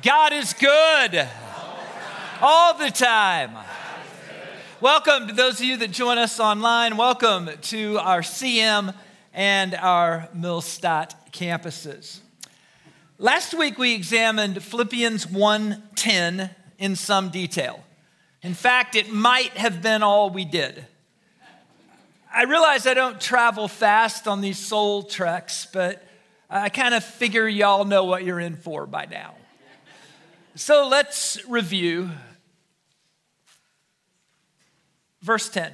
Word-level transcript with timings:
God 0.00 0.32
is 0.32 0.54
good 0.54 1.28
all 2.40 2.72
the 2.72 2.90
time. 2.90 3.50
Welcome 4.80 5.28
to 5.28 5.34
those 5.34 5.60
of 5.60 5.66
you 5.66 5.76
that 5.76 5.90
join 5.90 6.16
us 6.16 6.40
online. 6.40 6.96
Welcome 6.96 7.50
to 7.60 7.98
our 7.98 8.22
CM 8.22 8.94
and 9.34 9.74
our 9.74 10.30
Millstadt 10.34 11.14
campuses. 11.30 12.20
Last 13.18 13.52
week 13.52 13.76
we 13.76 13.94
examined 13.94 14.62
Philippians 14.62 15.26
1:10 15.26 16.50
in 16.78 16.96
some 16.96 17.28
detail. 17.28 17.84
In 18.40 18.54
fact, 18.54 18.96
it 18.96 19.12
might 19.12 19.58
have 19.58 19.82
been 19.82 20.02
all 20.02 20.30
we 20.30 20.46
did. 20.46 20.86
I 22.32 22.44
realize 22.44 22.86
I 22.86 22.94
don't 22.94 23.20
travel 23.20 23.68
fast 23.68 24.26
on 24.26 24.40
these 24.40 24.58
soul 24.58 25.02
treks, 25.02 25.66
but 25.70 26.02
I 26.48 26.70
kind 26.70 26.94
of 26.94 27.04
figure 27.04 27.46
y'all 27.46 27.84
know 27.84 28.04
what 28.04 28.24
you're 28.24 28.40
in 28.40 28.56
for 28.56 28.86
by 28.86 29.04
now. 29.04 29.34
So 30.54 30.86
let's 30.86 31.42
review 31.48 32.10
verse 35.22 35.48
10. 35.48 35.72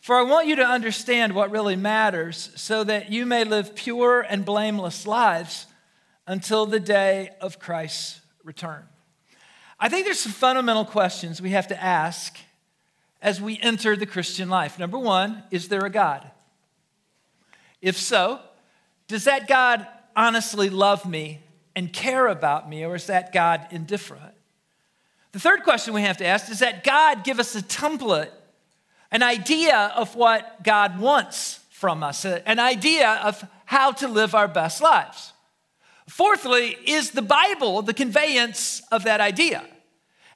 For 0.00 0.16
I 0.16 0.22
want 0.22 0.48
you 0.48 0.56
to 0.56 0.64
understand 0.64 1.32
what 1.32 1.52
really 1.52 1.76
matters 1.76 2.50
so 2.56 2.82
that 2.82 3.12
you 3.12 3.24
may 3.24 3.44
live 3.44 3.76
pure 3.76 4.20
and 4.20 4.44
blameless 4.44 5.06
lives 5.06 5.66
until 6.26 6.66
the 6.66 6.80
day 6.80 7.30
of 7.40 7.60
Christ's 7.60 8.20
return. 8.42 8.82
I 9.78 9.88
think 9.88 10.06
there's 10.06 10.18
some 10.18 10.32
fundamental 10.32 10.84
questions 10.84 11.40
we 11.40 11.50
have 11.50 11.68
to 11.68 11.80
ask 11.80 12.36
as 13.22 13.40
we 13.40 13.60
enter 13.62 13.94
the 13.94 14.06
Christian 14.06 14.48
life. 14.48 14.76
Number 14.76 14.98
one, 14.98 15.44
is 15.52 15.68
there 15.68 15.86
a 15.86 15.90
God? 15.90 16.28
If 17.80 17.96
so, 17.96 18.40
does 19.06 19.24
that 19.24 19.46
God 19.46 19.86
honestly 20.16 20.68
love 20.68 21.08
me 21.08 21.43
and 21.76 21.92
care 21.92 22.28
about 22.28 22.68
me, 22.68 22.84
or 22.84 22.94
is 22.94 23.06
that 23.06 23.32
God 23.32 23.66
indifferent? 23.70 24.34
The 25.32 25.40
third 25.40 25.64
question 25.64 25.94
we 25.94 26.02
have 26.02 26.18
to 26.18 26.26
ask 26.26 26.50
is 26.50 26.60
that 26.60 26.84
God 26.84 27.24
give 27.24 27.40
us 27.40 27.54
a 27.56 27.62
template, 27.62 28.30
an 29.10 29.22
idea 29.22 29.92
of 29.96 30.14
what 30.14 30.62
God 30.62 31.00
wants 31.00 31.60
from 31.70 32.02
us, 32.02 32.24
an 32.24 32.58
idea 32.58 33.20
of 33.24 33.44
how 33.64 33.92
to 33.92 34.08
live 34.08 34.34
our 34.34 34.48
best 34.48 34.80
lives. 34.80 35.32
Fourthly, 36.08 36.76
is 36.86 37.10
the 37.10 37.22
Bible 37.22 37.82
the 37.82 37.94
conveyance 37.94 38.82
of 38.92 39.04
that 39.04 39.20
idea? 39.20 39.64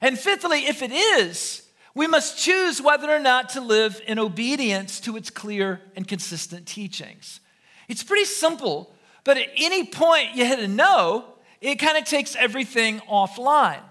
And 0.01 0.17
fifthly, 0.17 0.65
if 0.65 0.81
it 0.81 0.91
is, 0.91 1.63
we 1.95 2.07
must 2.07 2.37
choose 2.37 2.81
whether 2.81 3.09
or 3.09 3.19
not 3.19 3.49
to 3.49 3.61
live 3.61 4.01
in 4.07 4.19
obedience 4.19 4.99
to 5.01 5.15
its 5.15 5.29
clear 5.29 5.81
and 5.95 6.07
consistent 6.07 6.65
teachings. 6.65 7.39
It's 7.87 8.03
pretty 8.03 8.25
simple, 8.25 8.93
but 9.29 9.37
at 9.37 9.49
any 9.57 9.83
point 9.83 10.33
you 10.33 10.43
hit 10.43 10.57
a 10.57 10.67
no, 10.67 11.23
it 11.61 11.75
kind 11.75 11.99
of 11.99 12.03
takes 12.03 12.35
everything 12.35 12.99
offline. 13.01 13.83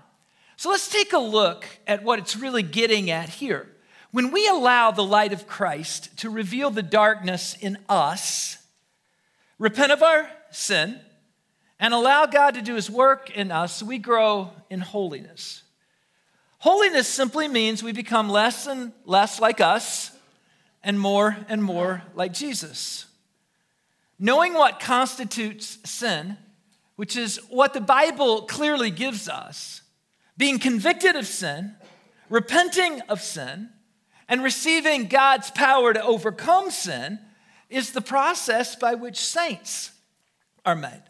So 0.57 0.69
let's 0.69 0.89
take 0.89 1.13
a 1.13 1.19
look 1.19 1.65
at 1.87 2.03
what 2.03 2.19
it's 2.19 2.35
really 2.35 2.65
getting 2.65 3.09
at 3.09 3.29
here. 3.29 3.69
When 4.11 4.33
we 4.33 4.49
allow 4.49 4.91
the 4.91 5.05
light 5.05 5.33
of 5.33 5.47
Christ 5.47 6.19
to 6.19 6.29
reveal 6.29 6.71
the 6.71 6.83
darkness 6.83 7.57
in 7.61 7.79
us, 7.89 8.59
repent 9.61 9.93
of 9.93 10.03
our 10.03 10.29
sin, 10.51 10.99
and 11.79 11.95
allow 11.95 12.27
God 12.27 12.55
to 12.55 12.61
do 12.61 12.75
his 12.75 12.91
work 12.91 13.31
in 13.31 13.53
us, 13.53 13.81
we 13.81 13.99
grow 13.99 14.51
in 14.69 14.81
holiness. 14.81 15.63
Holiness 16.59 17.07
simply 17.07 17.47
means 17.47 17.81
we 17.81 17.93
become 17.93 18.29
less 18.29 18.67
and 18.67 18.91
less 19.05 19.39
like 19.39 19.61
us 19.61 20.11
and 20.83 20.99
more 20.99 21.37
and 21.49 21.63
more 21.63 22.03
like 22.17 22.33
Jesus. 22.33 23.08
Knowing 24.19 24.55
what 24.55 24.81
constitutes 24.81 25.79
sin, 25.85 26.37
which 26.97 27.17
is 27.17 27.37
what 27.49 27.73
the 27.73 27.81
Bible 27.81 28.43
clearly 28.43 28.91
gives 28.91 29.29
us, 29.29 29.83
being 30.37 30.59
convicted 30.59 31.17
of 31.17 31.27
sin, 31.27 31.75
repenting 32.29 33.01
of 33.03 33.21
sin, 33.21 33.71
and 34.29 34.43
receiving 34.43 35.07
God's 35.07 35.51
power 35.51 35.93
to 35.93 36.03
overcome 36.03 36.71
sin 36.71 37.19
is 37.71 37.93
the 37.93 38.01
process 38.01 38.77
by 38.77 38.95
which 38.95 39.19
saints 39.19 39.93
are 40.65 40.77
made. 40.77 41.03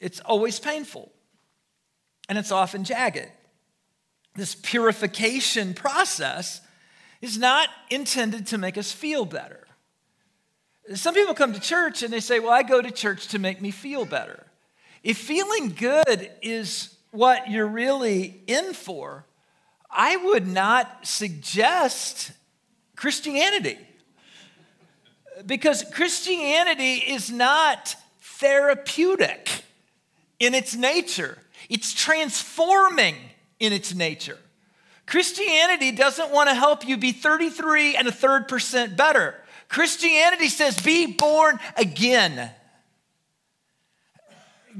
It's 0.00 0.20
always 0.20 0.58
painful 0.58 1.12
and 2.28 2.38
it's 2.38 2.52
often 2.52 2.84
jagged 2.84 3.30
this 4.34 4.54
purification 4.54 5.74
process 5.74 6.60
is 7.20 7.38
not 7.38 7.68
intended 7.90 8.46
to 8.48 8.58
make 8.58 8.78
us 8.78 8.90
feel 8.90 9.24
better. 9.24 9.61
Some 10.94 11.14
people 11.14 11.34
come 11.34 11.52
to 11.52 11.60
church 11.60 12.02
and 12.02 12.12
they 12.12 12.20
say, 12.20 12.40
Well, 12.40 12.50
I 12.50 12.62
go 12.62 12.82
to 12.82 12.90
church 12.90 13.28
to 13.28 13.38
make 13.38 13.60
me 13.60 13.70
feel 13.70 14.04
better. 14.04 14.46
If 15.02 15.18
feeling 15.18 15.70
good 15.70 16.30
is 16.42 16.96
what 17.10 17.50
you're 17.50 17.66
really 17.66 18.42
in 18.46 18.72
for, 18.72 19.24
I 19.90 20.16
would 20.16 20.46
not 20.46 21.06
suggest 21.06 22.32
Christianity. 22.96 23.78
Because 25.46 25.84
Christianity 25.92 26.94
is 26.94 27.30
not 27.30 27.96
therapeutic 28.20 29.64
in 30.38 30.54
its 30.54 30.74
nature, 30.74 31.38
it's 31.68 31.94
transforming 31.94 33.16
in 33.60 33.72
its 33.72 33.94
nature. 33.94 34.38
Christianity 35.06 35.92
doesn't 35.92 36.30
want 36.30 36.48
to 36.48 36.54
help 36.54 36.86
you 36.86 36.96
be 36.96 37.12
33 37.12 37.96
and 37.96 38.08
a 38.08 38.12
third 38.12 38.48
percent 38.48 38.96
better. 38.96 39.36
Christianity 39.72 40.48
says, 40.48 40.78
be 40.78 41.06
born 41.06 41.58
again. 41.78 42.50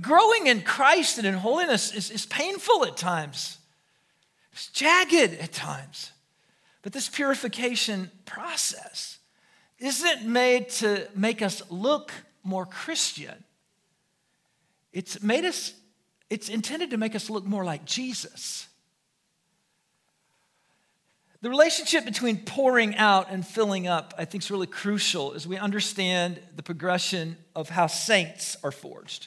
Growing 0.03 0.49
in 0.49 0.61
Christ 0.61 1.17
and 1.17 1.27
in 1.27 1.33
holiness 1.33 1.95
is, 1.95 2.11
is 2.11 2.27
painful 2.27 2.85
at 2.85 2.99
times, 2.99 3.57
it's 4.53 4.69
jagged 4.69 5.41
at 5.41 5.51
times. 5.51 6.13
But 6.83 6.93
this 6.93 7.09
purification 7.09 8.11
process 8.27 9.19
isn't 9.79 10.27
made 10.27 10.69
to 10.71 11.09
make 11.15 11.41
us 11.41 11.63
look 11.71 12.13
more 12.43 12.67
Christian. 12.67 13.45
It's 14.93 15.23
made 15.23 15.47
us, 15.47 15.73
it's 16.29 16.51
intended 16.51 16.91
to 16.91 16.99
make 16.99 17.15
us 17.15 17.31
look 17.31 17.47
more 17.47 17.65
like 17.65 17.87
Jesus. 17.87 18.69
The 21.43 21.51
relationship 21.51 22.05
between 22.05 22.39
pouring 22.39 22.95
out 22.95 23.27
and 23.29 23.45
filling 23.45 23.89
up, 23.89 24.15
I 24.17 24.25
think, 24.25 24.45
is 24.45 24.51
really 24.53 24.69
crucial 24.69 25.35
as 25.35 25.45
we 25.45 25.57
understand 25.57 26.41
the 26.55 26.63
progression 26.63 27.37
of 27.57 27.69
how 27.69 27.89
saints 27.89 28.57
are 28.63 28.71
forged. 28.71 29.27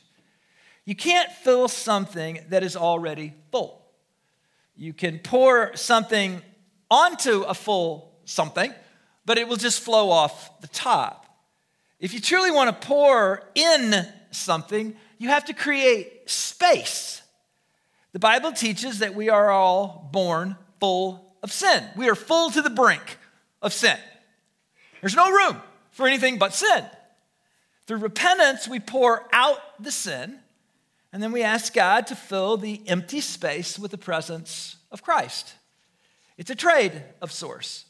You 0.85 0.95
can't 0.95 1.29
fill 1.29 1.67
something 1.67 2.39
that 2.49 2.63
is 2.63 2.77
already 2.77 3.33
full. 3.51 3.85
You 4.77 4.93
can 4.93 5.19
pour 5.19 5.75
something 5.75 6.41
onto 6.89 7.41
a 7.41 7.53
full 7.53 8.13
something, 8.23 8.73
but 9.25 9.37
it 9.37 9.49
will 9.49 9.57
just 9.57 9.81
flow 9.81 10.09
off 10.09 10.61
the 10.61 10.69
top. 10.69 11.25
If 11.99 12.13
you 12.13 12.21
truly 12.21 12.51
want 12.51 12.69
to 12.69 12.87
pour 12.87 13.43
in 13.55 14.07
something, 14.31 14.95
you 15.17 15.27
have 15.29 15.45
to 15.45 15.53
create 15.53 16.29
space. 16.29 17.21
The 18.13 18.19
Bible 18.19 18.53
teaches 18.53 18.99
that 18.99 19.15
we 19.15 19.29
are 19.29 19.51
all 19.51 20.07
born 20.13 20.55
full 20.79 21.24
of 21.45 21.51
sin. 21.51 21.83
We 21.95 22.09
are 22.09 22.15
full 22.15 22.49
to 22.49 22.61
the 22.63 22.71
brink 22.71 23.19
of 23.61 23.71
sin. 23.71 23.99
There's 24.99 25.15
no 25.15 25.29
room 25.29 25.61
for 25.91 26.07
anything 26.07 26.39
but 26.39 26.55
sin. 26.55 26.83
Through 27.85 27.99
repentance, 27.99 28.67
we 28.67 28.79
pour 28.79 29.27
out 29.31 29.59
the 29.79 29.91
sin, 29.91 30.39
and 31.13 31.21
then 31.21 31.31
we 31.31 31.43
ask 31.43 31.71
God 31.71 32.07
to 32.07 32.15
fill 32.15 32.57
the 32.57 32.81
empty 32.87 33.21
space 33.21 33.77
with 33.77 33.91
the 33.91 33.97
presence 33.99 34.77
of 34.91 35.03
Christ. 35.03 35.53
It's 36.35 36.49
a 36.49 36.55
trade 36.55 37.03
of 37.21 37.31
sorts. 37.31 37.85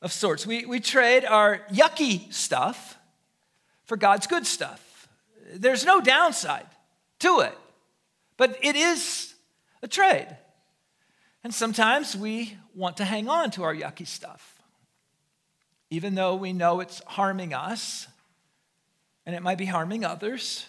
Of 0.00 0.12
sorts. 0.12 0.46
We, 0.46 0.64
we 0.64 0.78
trade 0.78 1.24
our 1.24 1.62
yucky 1.72 2.32
stuff 2.32 2.96
for 3.86 3.96
God's 3.96 4.28
good 4.28 4.46
stuff. 4.46 5.08
There's 5.52 5.84
no 5.84 6.00
downside 6.00 6.68
to 7.18 7.40
it, 7.40 7.58
but 8.36 8.56
it 8.62 8.76
is 8.76 9.34
a 9.82 9.88
trade. 9.88 10.28
And 11.44 11.54
sometimes 11.54 12.16
we 12.16 12.56
want 12.74 12.96
to 12.96 13.04
hang 13.04 13.28
on 13.28 13.50
to 13.52 13.62
our 13.64 13.74
yucky 13.74 14.06
stuff, 14.06 14.62
even 15.90 16.14
though 16.14 16.34
we 16.34 16.54
know 16.54 16.80
it's 16.80 17.02
harming 17.06 17.52
us 17.52 18.08
and 19.26 19.36
it 19.36 19.42
might 19.42 19.58
be 19.58 19.66
harming 19.66 20.04
others. 20.06 20.66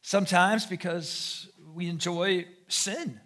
Sometimes 0.00 0.64
because 0.64 1.48
we 1.74 1.88
enjoy 1.88 2.46
sin. 2.68 3.20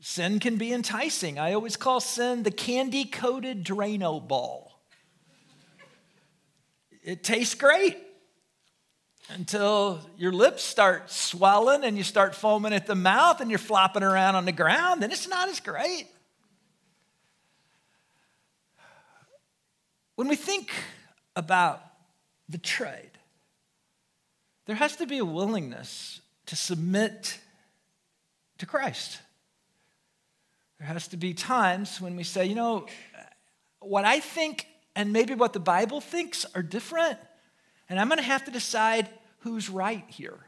Sin 0.00 0.40
can 0.40 0.56
be 0.56 0.72
enticing. 0.72 1.38
I 1.38 1.54
always 1.54 1.76
call 1.76 2.00
sin 2.00 2.42
the 2.42 2.50
candy 2.50 3.04
coated 3.04 3.64
Drano 3.64 4.26
ball. 4.26 4.82
It 7.02 7.22
tastes 7.22 7.54
great 7.54 7.96
until 9.28 10.00
your 10.18 10.32
lips 10.32 10.62
start 10.62 11.10
swelling 11.10 11.84
and 11.84 11.96
you 11.96 12.02
start 12.04 12.34
foaming 12.34 12.72
at 12.72 12.86
the 12.86 12.94
mouth 12.94 13.40
and 13.40 13.50
you're 13.50 13.58
flopping 13.58 14.02
around 14.02 14.34
on 14.34 14.44
the 14.44 14.52
ground, 14.52 15.02
then 15.02 15.10
it's 15.10 15.28
not 15.28 15.48
as 15.48 15.60
great. 15.60 16.06
When 20.16 20.28
we 20.28 20.36
think 20.36 20.70
about 21.34 21.82
the 22.48 22.58
trade, 22.58 23.10
there 24.66 24.76
has 24.76 24.96
to 24.96 25.06
be 25.06 25.18
a 25.18 25.24
willingness 25.24 26.20
to 26.46 26.56
submit 26.56 27.38
to 28.58 28.66
Christ. 28.66 29.18
There 30.78 30.86
has 30.86 31.08
to 31.08 31.16
be 31.16 31.34
times 31.34 32.00
when 32.00 32.16
we 32.16 32.24
say, 32.24 32.46
you 32.46 32.54
know, 32.54 32.86
what 33.80 34.04
I 34.04 34.20
think 34.20 34.66
and 34.94 35.12
maybe 35.12 35.34
what 35.34 35.52
the 35.52 35.60
Bible 35.60 36.00
thinks 36.00 36.46
are 36.54 36.62
different, 36.62 37.18
and 37.88 38.00
I'm 38.00 38.08
going 38.08 38.18
to 38.18 38.24
have 38.24 38.44
to 38.44 38.50
decide 38.50 39.08
who's 39.40 39.68
right 39.68 40.04
here. 40.08 40.38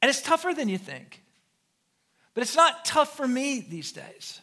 And 0.00 0.08
it's 0.08 0.22
tougher 0.22 0.54
than 0.54 0.68
you 0.68 0.78
think. 0.78 1.22
But 2.34 2.42
it's 2.42 2.56
not 2.56 2.84
tough 2.84 3.16
for 3.16 3.26
me 3.26 3.60
these 3.60 3.92
days. 3.92 4.40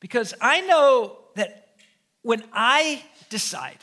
Because 0.00 0.34
I 0.40 0.60
know 0.62 1.18
that 1.34 1.76
when 2.22 2.44
I 2.52 3.02
decide, 3.30 3.78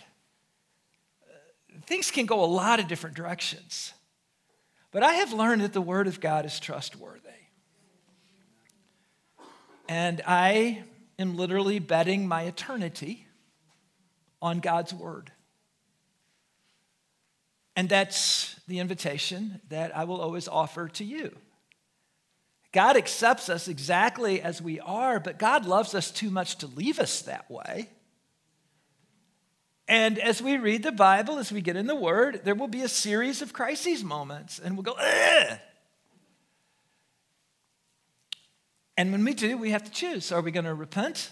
things 1.85 2.11
can 2.11 2.25
go 2.25 2.43
a 2.43 2.45
lot 2.45 2.79
of 2.79 2.87
different 2.87 3.15
directions. 3.15 3.93
But 4.91 5.03
I 5.03 5.13
have 5.15 5.33
learned 5.33 5.61
that 5.61 5.73
the 5.73 5.81
Word 5.81 6.07
of 6.07 6.19
God 6.19 6.45
is 6.45 6.59
trustworthy. 6.59 7.29
And 9.87 10.21
I 10.25 10.83
am 11.17 11.35
literally 11.35 11.79
betting 11.79 12.27
my 12.27 12.43
eternity 12.43 13.27
on 14.41 14.59
God's 14.59 14.93
Word. 14.93 15.31
And 17.79 17.87
that's 17.87 18.59
the 18.67 18.79
invitation 18.79 19.61
that 19.69 19.95
I 19.95 20.03
will 20.03 20.19
always 20.19 20.49
offer 20.49 20.89
to 20.89 21.05
you. 21.05 21.33
God 22.73 22.97
accepts 22.97 23.47
us 23.47 23.69
exactly 23.69 24.41
as 24.41 24.61
we 24.61 24.81
are, 24.81 25.17
but 25.17 25.39
God 25.39 25.65
loves 25.65 25.95
us 25.95 26.11
too 26.11 26.29
much 26.29 26.57
to 26.57 26.67
leave 26.67 26.99
us 26.99 27.21
that 27.21 27.49
way. 27.49 27.87
And 29.87 30.19
as 30.19 30.41
we 30.41 30.57
read 30.57 30.83
the 30.83 30.91
Bible, 30.91 31.37
as 31.37 31.53
we 31.53 31.61
get 31.61 31.77
in 31.77 31.87
the 31.87 31.95
Word, 31.95 32.41
there 32.43 32.53
will 32.53 32.67
be 32.67 32.81
a 32.81 32.89
series 32.89 33.41
of 33.41 33.53
crises 33.53 34.03
moments, 34.03 34.59
and 34.59 34.75
we'll 34.75 34.83
go, 34.83 34.97
Ugh! 34.99 35.57
And 38.97 39.13
when 39.13 39.23
we 39.23 39.33
do, 39.33 39.57
we 39.57 39.71
have 39.71 39.85
to 39.85 39.91
choose. 39.91 40.33
Are 40.33 40.41
we 40.41 40.51
going 40.51 40.65
to 40.65 40.73
repent 40.73 41.31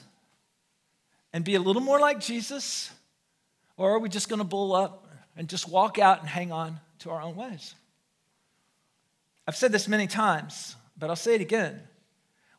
and 1.34 1.44
be 1.44 1.56
a 1.56 1.60
little 1.60 1.82
more 1.82 2.00
like 2.00 2.22
Jesus? 2.22 2.90
Or 3.76 3.92
are 3.92 4.00
we 4.00 4.08
just 4.08 4.30
going 4.30 4.40
to 4.40 4.46
bull 4.46 4.74
up 4.74 5.07
and 5.38 5.48
just 5.48 5.70
walk 5.70 6.00
out 6.00 6.20
and 6.20 6.28
hang 6.28 6.52
on 6.52 6.80
to 7.00 7.12
our 7.12 7.22
own 7.22 7.36
ways. 7.36 7.76
I've 9.48 9.56
said 9.56 9.72
this 9.72 9.88
many 9.88 10.08
times, 10.08 10.76
but 10.98 11.10
I'll 11.10 11.16
say 11.16 11.36
it 11.36 11.42
again. 11.42 11.82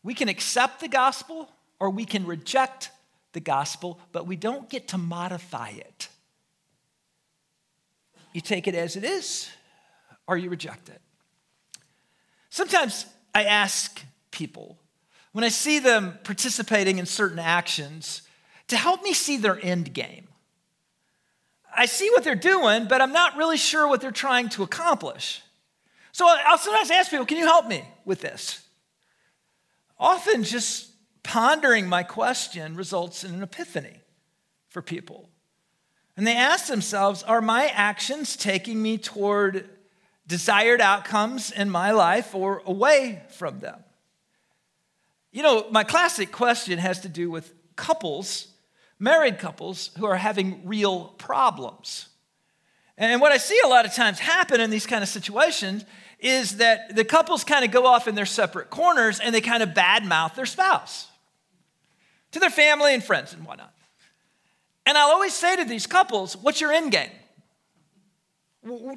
We 0.03 0.15
can 0.15 0.29
accept 0.29 0.81
the 0.81 0.89
gospel 0.89 1.51
or 1.81 1.91
we 1.91 2.05
can 2.05 2.25
reject 2.25 2.91
the 3.33 3.41
gospel, 3.41 4.01
but 4.13 4.27
we 4.27 4.37
don't 4.37 4.71
get 4.71 4.89
to 4.89 4.99
modify 4.99 5.71
it. 5.71 6.09
You 8.33 8.41
take 8.41 8.69
it 8.69 8.75
as 8.75 8.97
it 8.97 9.05
is 9.05 9.51
or 10.27 10.37
you 10.37 10.49
reject 10.49 10.89
it. 10.89 11.01
Sometimes 12.51 13.07
I 13.35 13.45
ask 13.45 14.03
people, 14.31 14.79
when 15.33 15.45
I 15.45 15.49
see 15.49 15.79
them 15.79 16.19
participating 16.25 16.99
in 16.99 17.07
certain 17.07 17.39
actions, 17.39 18.23
to 18.69 18.77
help 18.77 19.03
me 19.03 19.13
see 19.13 19.37
their 19.37 19.59
end 19.63 19.93
game. 19.93 20.28
I 21.79 21.87
see 21.87 22.11
what 22.11 22.25
they're 22.25 22.35
doing, 22.35 22.89
but 22.89 23.01
I'm 23.01 23.13
not 23.13 23.37
really 23.37 23.57
sure 23.57 23.87
what 23.87 24.01
they're 24.01 24.11
trying 24.11 24.49
to 24.51 24.65
accomplish. 24.65 25.43
So 26.11 26.27
I'll 26.27 26.59
sometimes 26.59 26.91
ask 26.91 27.09
people, 27.09 27.25
can 27.25 27.39
you 27.39 27.47
help 27.47 27.69
me 27.69 27.85
with 28.05 28.21
this? 28.21 28.67
Often 29.97 30.43
just 30.43 30.91
pondering 31.23 31.89
my 31.89 32.03
question 32.03 32.75
results 32.75 33.23
in 33.23 33.33
an 33.33 33.45
epiphany 33.45 34.01
for 34.69 34.83
people. 34.83 35.31
And 36.17 36.27
they 36.27 36.35
ask 36.35 36.67
themselves, 36.67 37.23
are 37.23 37.41
my 37.41 37.69
actions 37.69 38.37
taking 38.37 38.83
me 38.83 38.99
toward 38.99 39.69
desired 40.27 40.81
outcomes 40.81 41.53
in 41.53 41.71
my 41.71 41.93
life 41.93 42.35
or 42.35 42.61
away 42.67 43.23
from 43.31 43.61
them? 43.61 43.85
You 45.31 45.45
know, 45.45 45.67
my 45.71 45.85
classic 45.85 46.33
question 46.33 46.79
has 46.79 47.03
to 47.03 47.09
do 47.09 47.31
with 47.31 47.55
couples 47.77 48.48
married 48.99 49.39
couples 49.39 49.91
who 49.99 50.07
are 50.07 50.17
having 50.17 50.67
real 50.67 51.15
problems. 51.19 52.09
And 52.97 53.21
what 53.21 53.31
I 53.31 53.37
see 53.37 53.59
a 53.65 53.69
lot 53.69 53.87
of 53.87 53.95
times 53.95 54.19
happen 54.19 54.61
in 54.61 54.71
these 54.71 54.87
kind 54.87 55.03
of 55.03 55.09
situations 55.09 55.85
is 56.19 56.57
that 56.57 56.97
the 56.97 57.05
couples 57.05 57.45
kind 57.45 57.65
of 57.65 57.71
go 57.71 57.87
off 57.87 58.09
in 58.09 58.17
their 58.17 58.27
separate 58.27 58.71
corners 58.71 59.21
and 59.21 59.35
they 59.35 59.41
kind 59.41 59.63
of 59.63 59.71
badmouth 59.71 60.35
their 60.35 60.47
spouse 60.47 61.07
to 62.33 62.41
their 62.41 62.51
family 62.51 62.93
and 62.93 63.05
friends 63.05 63.33
and 63.33 63.45
whatnot. 63.45 63.73
And 64.85 64.99
I'll 64.99 65.11
always 65.11 65.35
say 65.35 65.55
to 65.57 65.65
these 65.65 65.87
couples, 65.87 66.37
What's 66.37 66.61
your 66.61 66.73
end 66.73 66.93
game? 66.93 67.11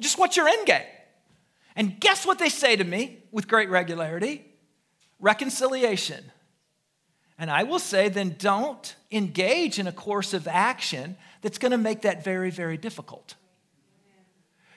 Just 0.00 0.18
what's 0.18 0.36
your 0.36 0.48
end 0.48 0.66
game? 0.66 0.82
And 1.76 2.00
guess 2.00 2.26
what 2.26 2.38
they 2.38 2.48
say 2.48 2.76
to 2.76 2.84
me 2.84 3.24
with 3.30 3.46
great 3.46 3.70
regularity? 3.70 4.44
Reconciliation. 5.20 6.32
And 7.42 7.50
I 7.50 7.64
will 7.64 7.80
say, 7.80 8.08
then 8.08 8.36
don't 8.38 8.94
engage 9.10 9.80
in 9.80 9.88
a 9.88 9.92
course 9.92 10.32
of 10.32 10.46
action 10.46 11.16
that's 11.40 11.58
going 11.58 11.72
to 11.72 11.76
make 11.76 12.02
that 12.02 12.22
very, 12.22 12.52
very 12.52 12.76
difficult. 12.76 13.34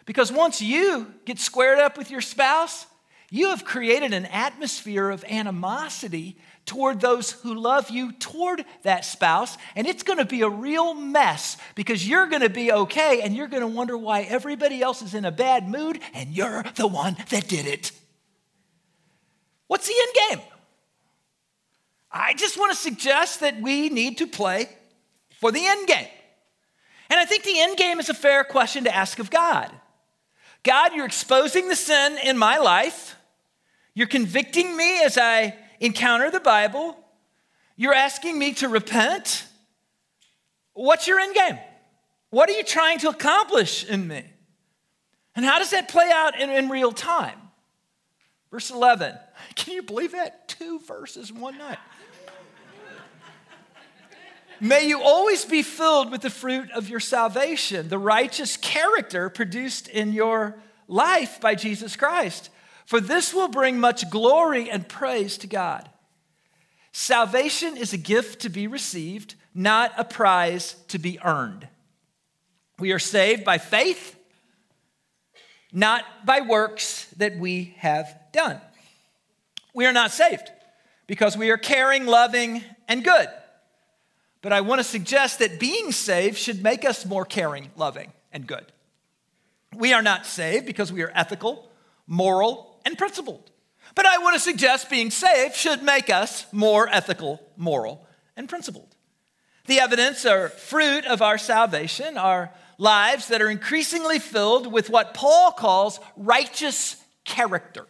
Because 0.07 0.31
once 0.31 0.63
you 0.63 1.13
get 1.25 1.37
squared 1.37 1.77
up 1.77 1.95
with 1.95 2.09
your 2.09 2.21
spouse, 2.21 2.87
you 3.29 3.49
have 3.49 3.65
created 3.65 4.13
an 4.13 4.25
atmosphere 4.25 5.11
of 5.11 5.23
animosity 5.25 6.37
toward 6.65 7.01
those 7.01 7.33
who 7.33 7.53
love 7.53 7.91
you 7.91 8.11
toward 8.13 8.65
that 8.81 9.05
spouse, 9.05 9.59
and 9.75 9.85
it's 9.85 10.01
going 10.01 10.17
to 10.17 10.25
be 10.25 10.41
a 10.41 10.49
real 10.49 10.95
mess 10.95 11.57
because 11.75 12.09
you're 12.09 12.25
going 12.25 12.41
to 12.41 12.49
be 12.49 12.71
okay 12.71 13.21
and 13.21 13.35
you're 13.35 13.47
going 13.47 13.61
to 13.61 13.67
wonder 13.67 13.95
why 13.95 14.21
everybody 14.21 14.81
else 14.81 15.03
is 15.03 15.13
in 15.13 15.23
a 15.23 15.31
bad 15.31 15.69
mood 15.69 15.99
and 16.15 16.31
you're 16.31 16.63
the 16.77 16.87
one 16.87 17.15
that 17.29 17.47
did 17.47 17.67
it. 17.67 17.91
What's 19.67 19.87
the 19.87 19.93
end 19.95 20.39
game? 20.39 20.54
I 22.17 22.33
just 22.33 22.57
want 22.57 22.71
to 22.71 22.77
suggest 22.77 23.41
that 23.41 23.61
we 23.61 23.89
need 23.89 24.19
to 24.19 24.27
play 24.27 24.69
for 25.41 25.51
the 25.51 25.65
end 25.65 25.85
game. 25.85 26.07
And 27.09 27.19
I 27.19 27.25
think 27.25 27.43
the 27.43 27.59
end 27.59 27.77
game 27.77 27.99
is 27.99 28.07
a 28.07 28.13
fair 28.13 28.45
question 28.45 28.85
to 28.85 28.95
ask 28.95 29.19
of 29.19 29.29
God. 29.29 29.69
God, 30.63 30.93
you're 30.93 31.05
exposing 31.05 31.67
the 31.67 31.75
sin 31.75 32.17
in 32.23 32.37
my 32.37 32.57
life. 32.57 33.17
You're 33.93 34.07
convicting 34.07 34.77
me 34.77 35.03
as 35.03 35.17
I 35.17 35.55
encounter 35.81 36.31
the 36.31 36.39
Bible. 36.39 36.97
You're 37.75 37.93
asking 37.93 38.39
me 38.39 38.53
to 38.55 38.69
repent. 38.69 39.45
What's 40.73 41.07
your 41.07 41.19
end 41.19 41.35
game? 41.35 41.59
What 42.29 42.49
are 42.49 42.53
you 42.53 42.63
trying 42.63 42.99
to 42.99 43.09
accomplish 43.09 43.83
in 43.83 44.07
me? 44.07 44.23
And 45.35 45.45
how 45.45 45.59
does 45.59 45.71
that 45.71 45.89
play 45.89 46.09
out 46.13 46.39
in, 46.39 46.49
in 46.49 46.69
real 46.69 46.93
time? 46.93 47.37
Verse 48.51 48.71
11. 48.71 49.13
Can 49.55 49.73
you 49.73 49.83
believe 49.83 50.13
that? 50.13 50.47
Two 50.47 50.79
verses 50.79 51.29
in 51.29 51.41
one 51.41 51.57
night. 51.57 51.77
May 54.59 54.87
you 54.87 55.01
always 55.01 55.45
be 55.45 55.61
filled 55.61 56.11
with 56.11 56.21
the 56.21 56.29
fruit 56.29 56.71
of 56.71 56.89
your 56.89 56.99
salvation, 56.99 57.89
the 57.89 57.97
righteous 57.97 58.57
character 58.57 59.29
produced 59.29 59.87
in 59.87 60.13
your 60.13 60.55
life 60.87 61.41
by 61.41 61.55
Jesus 61.55 61.95
Christ. 61.95 62.49
For 62.85 62.99
this 62.99 63.33
will 63.33 63.47
bring 63.47 63.79
much 63.79 64.09
glory 64.09 64.69
and 64.69 64.87
praise 64.87 65.37
to 65.39 65.47
God. 65.47 65.89
Salvation 66.91 67.75
is 67.75 67.93
a 67.93 67.97
gift 67.97 68.41
to 68.41 68.49
be 68.49 68.67
received, 68.67 69.35
not 69.53 69.91
a 69.97 70.05
prize 70.05 70.75
to 70.87 70.99
be 70.99 71.19
earned. 71.23 71.67
We 72.79 72.91
are 72.91 72.99
saved 72.99 73.43
by 73.43 73.57
faith, 73.57 74.15
not 75.73 76.05
by 76.25 76.41
works 76.41 77.05
that 77.17 77.37
we 77.37 77.75
have 77.79 78.17
done. 78.31 78.61
We 79.73 79.85
are 79.85 79.93
not 79.93 80.11
saved 80.11 80.49
because 81.07 81.35
we 81.35 81.51
are 81.51 81.57
caring, 81.57 82.05
loving, 82.05 82.63
and 82.87 83.03
good. 83.03 83.27
But 84.45 84.53
I 84.53 84.61
want 84.61 84.77
to 84.77 84.83
suggest 84.83 85.39
that 85.39 85.59
being 85.59 85.91
saved 85.91 86.37
should 86.37 86.61
make 86.61 86.85
us 86.85 87.03
more 87.03 87.25
caring, 87.25 87.71
loving, 87.75 88.13
and 88.31 88.45
good. 88.45 88.71
We 89.75 89.91
are 89.91 90.03
not 90.03 90.27
saved 90.27 90.67
because 90.67 90.93
we 90.93 91.01
are 91.01 91.11
ethical, 91.15 91.67
moral, 92.05 92.79
and 92.85 92.95
principled. 92.95 93.49
But 93.95 94.05
I 94.05 94.19
want 94.19 94.35
to 94.35 94.39
suggest 94.39 94.87
being 94.87 95.09
saved 95.09 95.55
should 95.55 95.81
make 95.81 96.11
us 96.11 96.45
more 96.53 96.87
ethical, 96.87 97.41
moral, 97.57 98.05
and 98.37 98.47
principled. 98.47 98.95
The 99.65 99.79
evidence 99.79 100.27
or 100.27 100.49
fruit 100.49 101.05
of 101.05 101.23
our 101.23 101.39
salvation 101.39 102.15
are 102.15 102.51
lives 102.77 103.29
that 103.29 103.41
are 103.41 103.49
increasingly 103.49 104.19
filled 104.19 104.71
with 104.71 104.91
what 104.91 105.15
Paul 105.15 105.53
calls 105.53 105.99
righteous 106.15 106.97
character. 107.23 107.87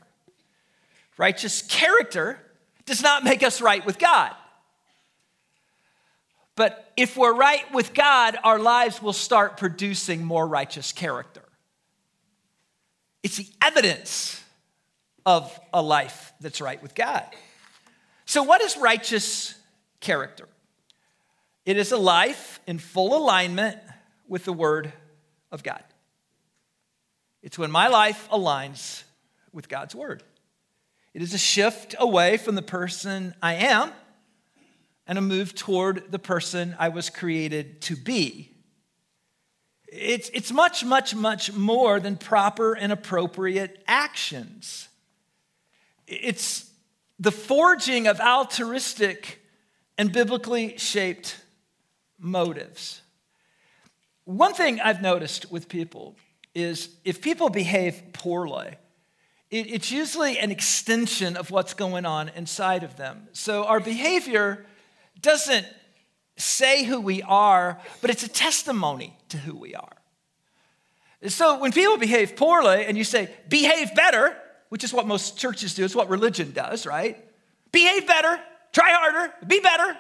Righteous 1.18 1.64
character 1.64 2.40
does 2.86 3.02
not 3.02 3.26
make 3.26 3.44
us 3.44 3.60
right 3.60 3.86
with 3.86 4.00
God. 4.00 4.34
But 6.56 6.92
if 6.96 7.18
we're 7.18 7.34
right 7.34 7.72
with 7.74 7.94
God, 7.94 8.38
our 8.44 8.60
lives 8.60 9.02
will 9.02 9.14
start 9.14 9.58
producing 9.58 10.24
more 10.24 10.48
righteous 10.48 10.92
character. 10.92 11.44
It's 13.24 13.38
the 13.38 13.48
evidence 13.62 14.42
of 15.26 15.60
a 15.74 15.82
life 15.82 16.34
that's 16.40 16.62
right 16.62 16.82
with 16.82 16.96
God. 16.96 17.26
So, 18.26 18.44
what 18.44 18.62
is 18.62 18.78
righteous 18.78 19.56
character? 20.00 20.48
It 21.66 21.78
is 21.78 21.92
a 21.92 21.98
life 21.98 22.60
in 22.68 22.78
full 22.78 23.18
alignment 23.18 23.78
with 24.28 24.46
the 24.46 24.54
Word 24.54 24.94
of 25.52 25.64
God. 25.64 25.84
It's 27.42 27.58
when 27.58 27.72
my 27.72 27.88
life 27.88 28.30
aligns 28.32 29.04
with 29.52 29.68
God's 29.68 29.96
Word. 29.96 30.24
It 31.14 31.22
is 31.22 31.34
a 31.34 31.38
shift 31.38 31.96
away 32.00 32.38
from 32.38 32.56
the 32.56 32.62
person 32.62 33.34
I 33.42 33.56
am 33.56 33.92
and 35.08 35.18
a 35.18 35.22
move 35.22 35.56
toward 35.56 36.12
the 36.12 36.20
person 36.20 36.76
I 36.80 36.90
was 36.90 37.10
created 37.10 37.82
to 37.84 37.96
be. 37.96 38.52
It's, 39.88 40.30
it's 40.34 40.52
much, 40.52 40.84
much, 40.84 41.16
much 41.16 41.54
more 41.54 42.00
than 42.00 42.18
proper 42.18 42.74
and 42.74 42.92
appropriate 42.92 43.84
actions. 43.88 44.90
It's 46.08 46.70
the 47.20 47.32
forging 47.32 48.08
of 48.08 48.20
altruistic 48.20 49.42
and 49.98 50.12
biblically 50.12 50.78
shaped 50.78 51.42
motives. 52.20 53.02
One 54.26 54.54
thing 54.54 54.82
I've 54.82 55.02
noticed 55.02 55.52
with 55.52 55.70
people 55.70 56.16
is 56.54 56.90
if 57.04 57.22
people 57.22 57.50
behave 57.50 58.02
poorly, 58.12 58.76
it, 59.52 59.72
it's 59.72 59.92
usually 59.92 60.40
an 60.40 60.52
extension 60.52 61.38
of 61.38 61.52
what's 61.52 61.74
going 61.74 62.06
on 62.06 62.30
inside 62.30 62.84
of 62.84 62.98
them. 62.98 63.28
So 63.34 63.66
our 63.66 63.80
behavior 63.80 64.66
doesn't 65.25 65.67
say 66.38 66.84
who 66.84 67.01
we 67.01 67.22
are, 67.24 67.79
but 68.01 68.10
it's 68.10 68.24
a 68.24 68.29
testimony 68.29 69.17
to 69.29 69.38
who 69.38 69.55
we 69.55 69.75
are. 69.75 69.98
So 71.27 71.60
when 71.60 71.72
people 71.72 71.98
behave 71.98 72.36
poorly 72.36 72.86
and 72.86 72.98
you 72.98 73.03
say, 73.03 73.29
behave 73.50 73.96
better, 73.96 74.38
which 74.70 74.84
is 74.84 74.94
what 74.94 75.08
most 75.08 75.38
churches 75.38 75.74
do, 75.74 75.84
it's 75.84 75.96
what 75.96 76.10
religion 76.10 76.51
does, 76.51 76.86
right? 76.86 77.17
Behave 77.72 78.08
better, 78.08 78.39
try 78.72 78.91
harder, 78.91 79.34
be 79.46 79.60
better. 79.60 79.98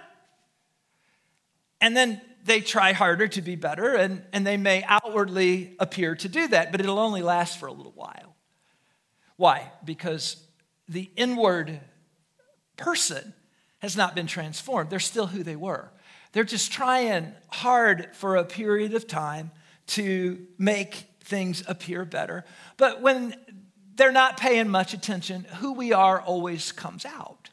And 1.81 1.95
then 1.97 2.21
they 2.43 2.61
try 2.61 2.93
harder 2.93 3.27
to 3.27 3.41
be 3.41 3.55
better, 3.55 3.95
and, 3.95 4.23
and 4.31 4.45
they 4.45 4.57
may 4.57 4.83
outwardly 4.83 5.75
appear 5.79 6.15
to 6.15 6.29
do 6.29 6.47
that, 6.49 6.71
but 6.71 6.79
it'll 6.79 6.99
only 6.99 7.23
last 7.23 7.59
for 7.59 7.65
a 7.65 7.71
little 7.73 7.93
while. 7.95 8.35
Why? 9.35 9.71
Because 9.83 10.37
the 10.87 11.09
inward 11.15 11.79
person 12.77 13.33
has 13.85 13.95
not 13.95 14.15
been 14.15 14.25
transformed. 14.25 14.89
They're 14.89 14.99
still 14.99 15.27
who 15.27 15.43
they 15.43 15.55
were. 15.55 15.91
They're 16.31 16.43
just 16.43 16.71
trying 16.71 17.33
hard 17.49 18.09
for 18.13 18.35
a 18.35 18.43
period 18.43 18.95
of 18.95 19.07
time 19.07 19.51
to 19.87 20.45
make 20.57 21.05
things 21.21 21.63
appear 21.67 22.03
better. 22.03 22.45
But 22.77 23.01
when 23.01 23.35
they're 23.95 24.11
not 24.11 24.37
paying 24.37 24.69
much 24.69 24.95
attention, 24.95 25.45
who 25.59 25.73
we 25.73 25.93
are 25.93 26.19
always 26.19 26.71
comes 26.71 27.05
out. 27.05 27.51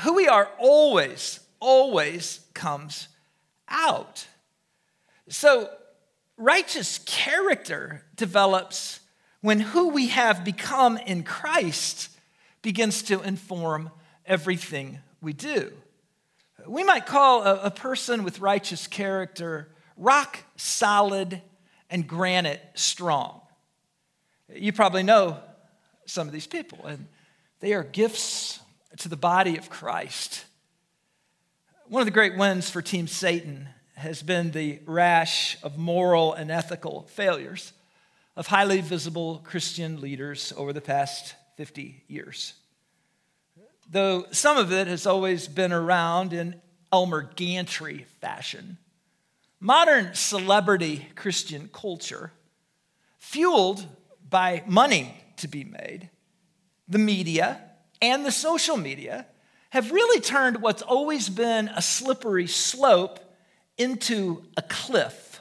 Who 0.00 0.14
we 0.14 0.26
are 0.26 0.50
always, 0.58 1.38
always 1.60 2.40
comes 2.52 3.06
out. 3.68 4.26
So, 5.28 5.70
righteous 6.36 6.98
character 7.06 8.04
develops 8.16 8.98
when 9.42 9.60
who 9.60 9.90
we 9.90 10.08
have 10.08 10.44
become 10.44 10.96
in 10.98 11.22
Christ 11.22 12.10
begins 12.62 13.02
to 13.04 13.22
inform 13.22 13.90
everything 14.26 14.98
we 15.20 15.32
do. 15.32 15.72
We 16.66 16.84
might 16.84 17.06
call 17.06 17.42
a, 17.42 17.64
a 17.64 17.70
person 17.70 18.24
with 18.24 18.40
righteous 18.40 18.86
character 18.86 19.68
rock 19.96 20.38
solid 20.56 21.40
and 21.90 22.06
granite 22.06 22.60
strong. 22.74 23.40
You 24.52 24.72
probably 24.72 25.02
know 25.02 25.38
some 26.06 26.26
of 26.26 26.32
these 26.32 26.46
people, 26.46 26.84
and 26.84 27.06
they 27.60 27.72
are 27.72 27.84
gifts 27.84 28.60
to 28.98 29.08
the 29.08 29.16
body 29.16 29.56
of 29.56 29.70
Christ. 29.70 30.44
One 31.88 32.00
of 32.00 32.06
the 32.06 32.12
great 32.12 32.36
wins 32.36 32.70
for 32.70 32.82
Team 32.82 33.06
Satan 33.06 33.68
has 33.94 34.22
been 34.22 34.50
the 34.50 34.80
rash 34.86 35.56
of 35.62 35.78
moral 35.78 36.34
and 36.34 36.50
ethical 36.50 37.02
failures 37.10 37.72
of 38.36 38.46
highly 38.48 38.80
visible 38.80 39.40
Christian 39.44 40.00
leaders 40.00 40.52
over 40.56 40.72
the 40.72 40.80
past 40.80 41.34
50 41.56 42.04
years. 42.08 42.54
Though 43.90 44.26
some 44.30 44.56
of 44.56 44.72
it 44.72 44.86
has 44.86 45.06
always 45.06 45.48
been 45.48 45.72
around 45.72 46.32
in 46.32 46.60
Elmer 46.92 47.22
Gantry 47.22 48.06
fashion, 48.20 48.78
modern 49.60 50.14
celebrity 50.14 51.08
Christian 51.14 51.68
culture, 51.72 52.32
fueled 53.18 53.86
by 54.28 54.62
money 54.66 55.22
to 55.36 55.48
be 55.48 55.64
made, 55.64 56.10
the 56.88 56.98
media, 56.98 57.60
and 58.00 58.24
the 58.24 58.32
social 58.32 58.76
media, 58.76 59.26
have 59.70 59.90
really 59.90 60.20
turned 60.20 60.62
what's 60.62 60.82
always 60.82 61.28
been 61.28 61.68
a 61.68 61.82
slippery 61.82 62.46
slope 62.46 63.18
into 63.76 64.44
a 64.56 64.62
cliff 64.62 65.40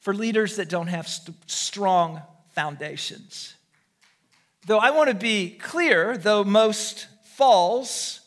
for 0.00 0.14
leaders 0.14 0.56
that 0.56 0.70
don't 0.70 0.86
have 0.86 1.06
st- 1.06 1.36
strong 1.50 2.22
foundations. 2.54 3.57
Though 4.66 4.78
I 4.78 4.90
want 4.90 5.08
to 5.08 5.14
be 5.14 5.50
clear, 5.50 6.16
though 6.18 6.44
most 6.44 7.06
falls 7.22 8.20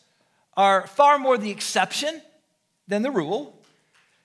are 0.56 0.86
far 0.86 1.18
more 1.18 1.38
the 1.38 1.50
exception 1.50 2.22
than 2.88 3.02
the 3.02 3.10
rule, 3.10 3.58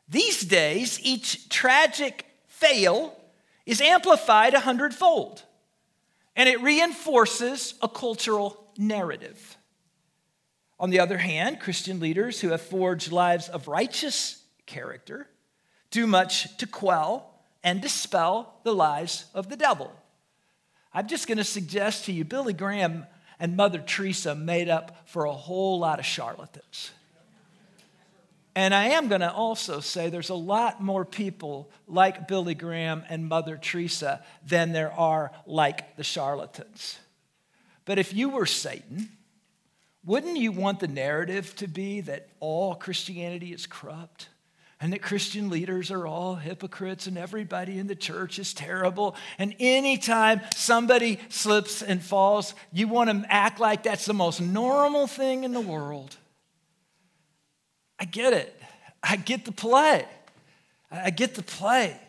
these 0.10 0.42
days 0.42 1.00
each 1.04 1.50
tragic 1.50 2.26
fail 2.48 3.18
is 3.66 3.82
amplified 3.82 4.54
a 4.54 4.62
hundredfold, 4.62 5.44
and 6.36 6.48
it 6.48 6.62
reinforces 6.62 7.74
a 7.82 7.90
cultural 7.90 8.72
narrative. 8.78 9.58
On 10.80 10.90
the 10.90 11.00
other 11.00 11.18
hand, 11.18 11.60
Christian 11.60 12.00
leaders 12.00 12.40
who 12.40 12.50
have 12.50 12.62
forged 12.62 13.12
lives 13.12 13.50
of 13.50 13.68
righteous 13.68 14.44
character 14.66 15.28
do 15.92 16.08
much 16.08 16.56
to 16.58 16.68
quell 16.68 17.34
and 17.64 17.82
dispel 17.82 18.60
the 18.64 18.74
lies 18.74 19.26
of 19.34 19.50
the 19.50 19.58
devil. 19.58 19.92
I'm 20.94 21.08
just 21.08 21.28
going 21.28 21.38
to 21.38 21.44
suggest 21.44 22.06
to 22.06 22.12
you 22.12 22.24
Billy 22.24 22.54
Graham 22.54 23.06
and 23.40 23.56
Mother 23.56 23.80
Teresa 23.80 24.36
made 24.36 24.70
up 24.70 25.08
for 25.08 25.26
a 25.26 25.34
whole 25.34 25.80
lot 25.80 26.00
of 26.00 26.06
charlatans. 26.06 26.92
And 28.56 28.74
I 28.74 28.86
am 28.88 29.08
going 29.08 29.22
to 29.22 29.32
also 29.32 29.82
say 29.82 30.10
there's 30.10 30.30
a 30.30 30.34
lot 30.34 30.82
more 30.82 31.06
people 31.06 31.70
like 31.88 32.28
Billy 32.28 32.56
Graham 32.56 33.04
and 33.08 33.30
Mother 33.30 33.56
Teresa 33.56 34.24
than 34.48 34.72
there 34.72 34.92
are 34.92 35.32
like 35.46 35.96
the 35.96 36.04
charlatans. 36.04 36.98
But 37.86 38.00
if 38.00 38.16
you 38.16 38.30
were 38.30 38.48
Satan, 38.48 39.10
wouldn't 40.04 40.38
you 40.38 40.52
want 40.52 40.80
the 40.80 40.88
narrative 40.88 41.56
to 41.58 41.68
be 41.68 42.02
that 42.02 42.30
all 42.40 42.74
Christianity 42.74 43.54
is 43.54 43.68
corrupt? 43.68 44.30
And 44.80 44.94
that 44.94 45.02
Christian 45.02 45.50
leaders 45.50 45.90
are 45.90 46.06
all 46.06 46.36
hypocrites 46.36 47.08
and 47.08 47.18
everybody 47.18 47.80
in 47.80 47.88
the 47.88 47.96
church 47.96 48.38
is 48.38 48.54
terrible. 48.54 49.16
And 49.40 49.56
anytime 49.60 50.42
somebody 50.56 51.20
slips 51.30 51.82
and 51.82 52.02
falls, 52.02 52.54
you 52.72 52.88
want 52.88 53.10
to 53.10 53.26
act 53.34 53.60
like 53.60 53.84
that's 53.84 54.06
the 54.06 54.14
most 54.14 54.40
normal 54.40 55.08
thing 55.08 55.44
in 55.44 55.54
the 55.54 55.62
world. 55.62 56.16
I 58.00 58.06
get 58.06 58.34
it. 58.34 58.54
I 59.02 59.16
get 59.16 59.46
the 59.46 59.52
play. 59.52 60.06
I 60.92 61.10
get 61.10 61.34
the 61.34 61.44
play. 61.44 62.00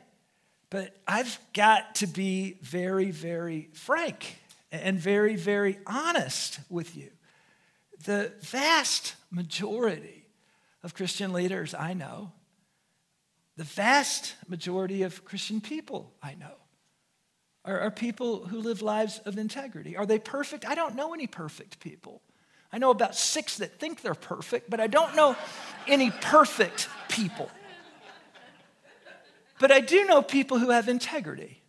But 0.68 0.94
I've 1.06 1.38
got 1.54 1.94
to 1.96 2.06
be 2.06 2.58
very, 2.60 3.10
very 3.10 3.70
frank 3.72 4.36
and 4.70 4.98
very, 4.98 5.36
very 5.36 5.78
honest 5.86 6.60
with 6.68 6.94
you 6.94 7.08
the 8.04 8.32
vast 8.40 9.14
majority 9.30 10.24
of 10.82 10.94
Christian 10.94 11.32
leaders 11.32 11.74
I 11.74 11.94
know, 11.94 12.32
the 13.58 13.64
vast 13.64 14.36
majority 14.46 15.02
of 15.02 15.24
Christian 15.24 15.60
people 15.60 16.14
I 16.22 16.34
know, 16.34 16.54
are, 17.64 17.80
are 17.80 17.90
people 17.90 18.46
who 18.46 18.60
live 18.60 18.82
lives 18.82 19.18
of 19.26 19.36
integrity. 19.36 19.96
Are 19.96 20.06
they 20.06 20.20
perfect? 20.20 20.64
I 20.64 20.76
don't 20.76 20.94
know 20.94 21.12
any 21.12 21.26
perfect 21.26 21.80
people. 21.80 22.22
I 22.72 22.78
know 22.78 22.90
about 22.90 23.16
six 23.16 23.58
that 23.58 23.80
think 23.80 24.00
they're 24.00 24.14
perfect, 24.14 24.70
but 24.70 24.78
I 24.78 24.86
don't 24.86 25.16
know 25.16 25.34
any 25.88 26.12
perfect 26.12 26.88
people. 27.08 27.50
But 29.58 29.72
I 29.72 29.80
do 29.80 30.04
know 30.04 30.22
people 30.22 30.60
who 30.60 30.70
have 30.70 30.88
integrity. 30.88 31.60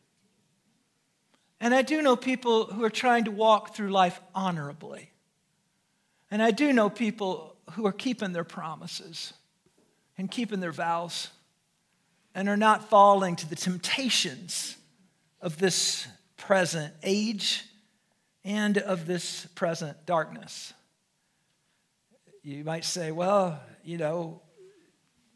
And 1.60 1.74
I 1.74 1.82
do 1.82 2.04
know 2.04 2.16
people 2.16 2.66
who 2.66 2.84
are 2.84 2.92
trying 2.92 3.24
to 3.24 3.32
walk 3.32 3.74
through 3.74 3.90
life 3.90 4.22
honorably. 4.36 5.10
And 6.30 6.44
I 6.44 6.52
do 6.52 6.72
know 6.72 6.92
people 6.92 7.56
who 7.72 7.88
are 7.88 7.92
keeping 7.92 8.32
their 8.32 8.44
promises 8.44 9.34
and 10.20 10.30
keeping 10.30 10.60
their 10.60 10.72
vows 10.72 11.30
and 12.40 12.48
are 12.48 12.56
not 12.56 12.90
falling 12.90 13.36
to 13.36 13.50
the 13.50 13.56
temptations 13.58 14.78
of 15.42 15.58
this 15.58 16.08
present 16.38 16.94
age 17.04 17.66
and 18.46 18.78
of 18.78 19.06
this 19.06 19.46
present 19.56 20.06
darkness. 20.06 20.74
You 22.42 22.64
might 22.64 22.86
say, 22.86 23.12
well, 23.12 23.60
you 23.84 23.98
know, 23.98 24.42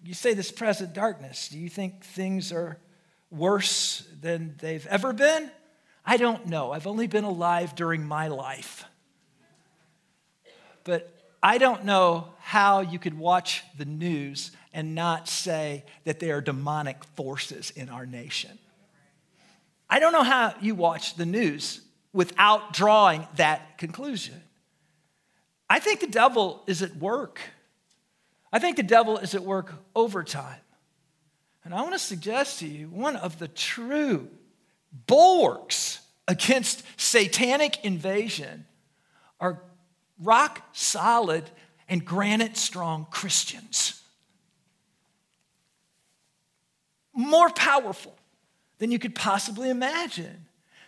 you 0.01 0.13
say 0.13 0.33
this 0.33 0.49
present 0.49 0.93
darkness. 0.93 1.49
Do 1.49 1.59
you 1.59 1.67
think 1.67 2.05
things 2.05 2.53
are 2.53 2.77
worse 3.29 4.07
than 4.21 4.55
they've 4.61 4.87
ever 4.87 5.11
been? 5.11 5.51
I 6.05 6.15
don't 6.15 6.47
know. 6.47 6.71
I've 6.71 6.87
only 6.87 7.07
been 7.07 7.25
alive 7.25 7.75
during 7.75 8.07
my 8.07 8.29
life. 8.29 8.85
But 10.85 11.13
I 11.43 11.57
don't 11.57 11.83
know 11.83 12.29
how 12.39 12.79
you 12.79 12.97
could 12.97 13.19
watch 13.19 13.61
the 13.77 13.83
news 13.83 14.51
and 14.73 14.95
not 14.95 15.29
say 15.29 15.83
that 16.03 16.19
there 16.19 16.37
are 16.37 16.41
demonic 16.41 17.03
forces 17.03 17.71
in 17.71 17.89
our 17.89 18.05
nation. 18.05 18.57
I 19.89 19.99
don't 19.99 20.13
know 20.13 20.23
how 20.23 20.55
you 20.61 20.75
watch 20.75 21.15
the 21.15 21.25
news 21.25 21.81
without 22.13 22.73
drawing 22.73 23.27
that 23.35 23.77
conclusion. 23.77 24.41
I 25.69 25.79
think 25.79 25.99
the 25.99 26.07
devil 26.07 26.63
is 26.67 26.81
at 26.81 26.95
work. 26.97 27.39
I 28.51 28.59
think 28.59 28.77
the 28.77 28.83
devil 28.83 29.17
is 29.17 29.33
at 29.35 29.43
work 29.43 29.73
overtime. 29.95 30.59
And 31.63 31.73
I 31.73 31.81
want 31.81 31.93
to 31.93 31.99
suggest 31.99 32.59
to 32.59 32.67
you 32.67 32.87
one 32.87 33.15
of 33.15 33.39
the 33.39 33.47
true 33.47 34.29
bulwarks 35.07 35.99
against 36.27 36.83
satanic 36.99 37.83
invasion 37.83 38.65
are 39.39 39.61
rock 40.19 40.61
solid 40.73 41.49
and 41.89 42.03
granite 42.05 42.57
strong 42.57 43.07
Christians. 43.09 44.02
More 47.13 47.49
powerful 47.49 48.15
than 48.79 48.91
you 48.91 48.99
could 48.99 49.15
possibly 49.15 49.69
imagine. 49.69 50.45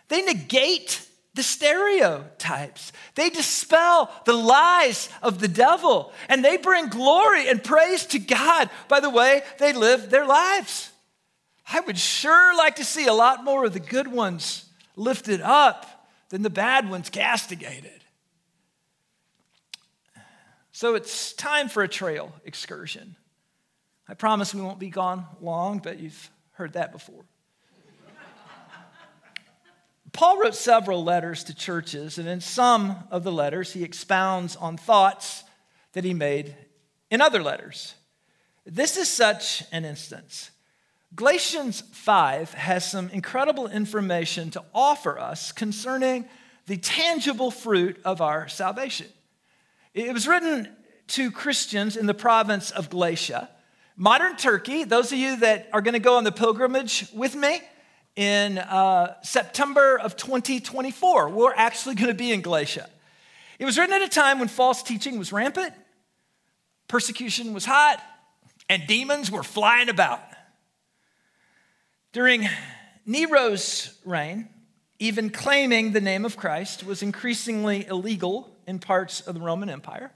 They 0.08 0.22
negate 0.22 1.06
the 1.34 1.42
stereotypes. 1.42 2.92
They 3.14 3.30
dispel 3.30 4.10
the 4.24 4.32
lies 4.32 5.08
of 5.22 5.38
the 5.38 5.48
devil 5.48 6.12
and 6.28 6.44
they 6.44 6.56
bring 6.56 6.88
glory 6.88 7.48
and 7.48 7.62
praise 7.62 8.06
to 8.06 8.18
God 8.18 8.70
by 8.88 9.00
the 9.00 9.10
way 9.10 9.42
they 9.58 9.72
live 9.72 10.10
their 10.10 10.26
lives. 10.26 10.90
I 11.70 11.80
would 11.80 11.98
sure 11.98 12.56
like 12.56 12.76
to 12.76 12.84
see 12.84 13.06
a 13.06 13.12
lot 13.12 13.44
more 13.44 13.64
of 13.66 13.72
the 13.74 13.80
good 13.80 14.08
ones 14.08 14.64
lifted 14.96 15.40
up 15.40 16.08
than 16.30 16.42
the 16.42 16.50
bad 16.50 16.88
ones 16.88 17.10
castigated. 17.10 18.04
So 20.72 20.94
it's 20.94 21.32
time 21.32 21.68
for 21.68 21.82
a 21.82 21.88
trail 21.88 22.32
excursion. 22.44 23.16
I 24.08 24.14
promise 24.14 24.54
we 24.54 24.60
won't 24.60 24.78
be 24.78 24.90
gone 24.90 25.26
long, 25.40 25.78
but 25.78 25.98
you've 25.98 26.30
heard 26.52 26.74
that 26.74 26.92
before. 26.92 27.24
Paul 30.12 30.38
wrote 30.38 30.54
several 30.54 31.04
letters 31.04 31.44
to 31.44 31.54
churches, 31.54 32.16
and 32.16 32.26
in 32.26 32.40
some 32.40 32.96
of 33.10 33.22
the 33.22 33.32
letters, 33.32 33.72
he 33.72 33.84
expounds 33.84 34.56
on 34.56 34.78
thoughts 34.78 35.44
that 35.92 36.04
he 36.04 36.14
made 36.14 36.56
in 37.10 37.20
other 37.20 37.42
letters. 37.42 37.94
This 38.64 38.96
is 38.96 39.08
such 39.08 39.62
an 39.72 39.84
instance. 39.84 40.50
Galatians 41.14 41.82
5 41.92 42.54
has 42.54 42.90
some 42.90 43.10
incredible 43.10 43.68
information 43.68 44.50
to 44.52 44.64
offer 44.74 45.18
us 45.18 45.52
concerning 45.52 46.26
the 46.66 46.76
tangible 46.76 47.50
fruit 47.50 48.00
of 48.04 48.20
our 48.20 48.48
salvation. 48.48 49.06
It 49.94 50.12
was 50.12 50.26
written 50.26 50.74
to 51.08 51.30
Christians 51.30 51.96
in 51.96 52.06
the 52.06 52.14
province 52.14 52.70
of 52.70 52.90
Galatia. 52.90 53.50
Modern 53.96 54.36
Turkey, 54.36 54.84
those 54.84 55.10
of 55.12 55.18
you 55.18 55.36
that 55.38 55.68
are 55.72 55.80
going 55.80 55.94
to 55.94 55.98
go 56.00 56.16
on 56.16 56.24
the 56.24 56.32
pilgrimage 56.32 57.06
with 57.14 57.34
me, 57.34 57.60
in 58.16 58.56
uh, 58.56 59.14
September 59.22 59.98
of 59.98 60.16
2024. 60.16 61.28
We're 61.28 61.54
actually 61.54 61.94
going 61.94 62.08
to 62.08 62.14
be 62.14 62.32
in 62.32 62.40
Galatia. 62.40 62.88
It 63.58 63.64
was 63.64 63.78
written 63.78 63.94
at 63.94 64.02
a 64.02 64.08
time 64.08 64.38
when 64.38 64.48
false 64.48 64.82
teaching 64.82 65.18
was 65.18 65.32
rampant, 65.32 65.72
persecution 66.88 67.52
was 67.52 67.64
hot, 67.64 68.02
and 68.68 68.86
demons 68.86 69.30
were 69.30 69.42
flying 69.42 69.88
about. 69.88 70.20
During 72.12 72.48
Nero's 73.04 73.98
reign, 74.04 74.48
even 74.98 75.28
claiming 75.28 75.92
the 75.92 76.00
name 76.00 76.24
of 76.24 76.36
Christ 76.36 76.84
was 76.84 77.02
increasingly 77.02 77.86
illegal 77.86 78.50
in 78.66 78.78
parts 78.78 79.20
of 79.20 79.34
the 79.34 79.40
Roman 79.40 79.68
Empire, 79.68 80.10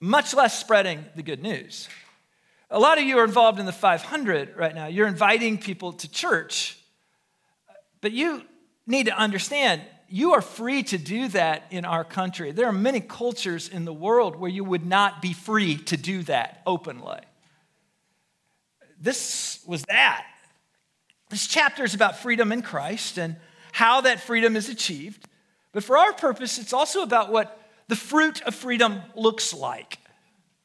much 0.00 0.34
less 0.34 0.58
spreading 0.58 1.04
the 1.14 1.22
good 1.22 1.40
news. 1.40 1.88
A 2.74 2.80
lot 2.80 2.98
of 2.98 3.04
you 3.04 3.18
are 3.18 3.24
involved 3.24 3.60
in 3.60 3.66
the 3.66 3.72
500 3.72 4.56
right 4.56 4.74
now. 4.74 4.88
You're 4.88 5.06
inviting 5.06 5.58
people 5.58 5.92
to 5.92 6.10
church. 6.10 6.76
But 8.00 8.10
you 8.10 8.42
need 8.84 9.06
to 9.06 9.16
understand 9.16 9.80
you 10.08 10.32
are 10.32 10.40
free 10.40 10.82
to 10.82 10.98
do 10.98 11.28
that 11.28 11.66
in 11.70 11.84
our 11.84 12.02
country. 12.02 12.50
There 12.50 12.66
are 12.66 12.72
many 12.72 12.98
cultures 12.98 13.68
in 13.68 13.84
the 13.84 13.92
world 13.92 14.34
where 14.34 14.50
you 14.50 14.64
would 14.64 14.84
not 14.84 15.22
be 15.22 15.32
free 15.32 15.76
to 15.84 15.96
do 15.96 16.24
that 16.24 16.62
openly. 16.66 17.20
This 19.00 19.60
was 19.64 19.84
that. 19.84 20.26
This 21.30 21.46
chapter 21.46 21.84
is 21.84 21.94
about 21.94 22.18
freedom 22.18 22.50
in 22.50 22.60
Christ 22.60 23.18
and 23.18 23.36
how 23.70 24.00
that 24.00 24.18
freedom 24.18 24.56
is 24.56 24.68
achieved. 24.68 25.28
But 25.70 25.84
for 25.84 25.96
our 25.96 26.12
purpose, 26.12 26.58
it's 26.58 26.72
also 26.72 27.02
about 27.02 27.30
what 27.30 27.56
the 27.86 27.96
fruit 27.96 28.42
of 28.42 28.52
freedom 28.52 29.00
looks 29.14 29.54
like. 29.54 29.98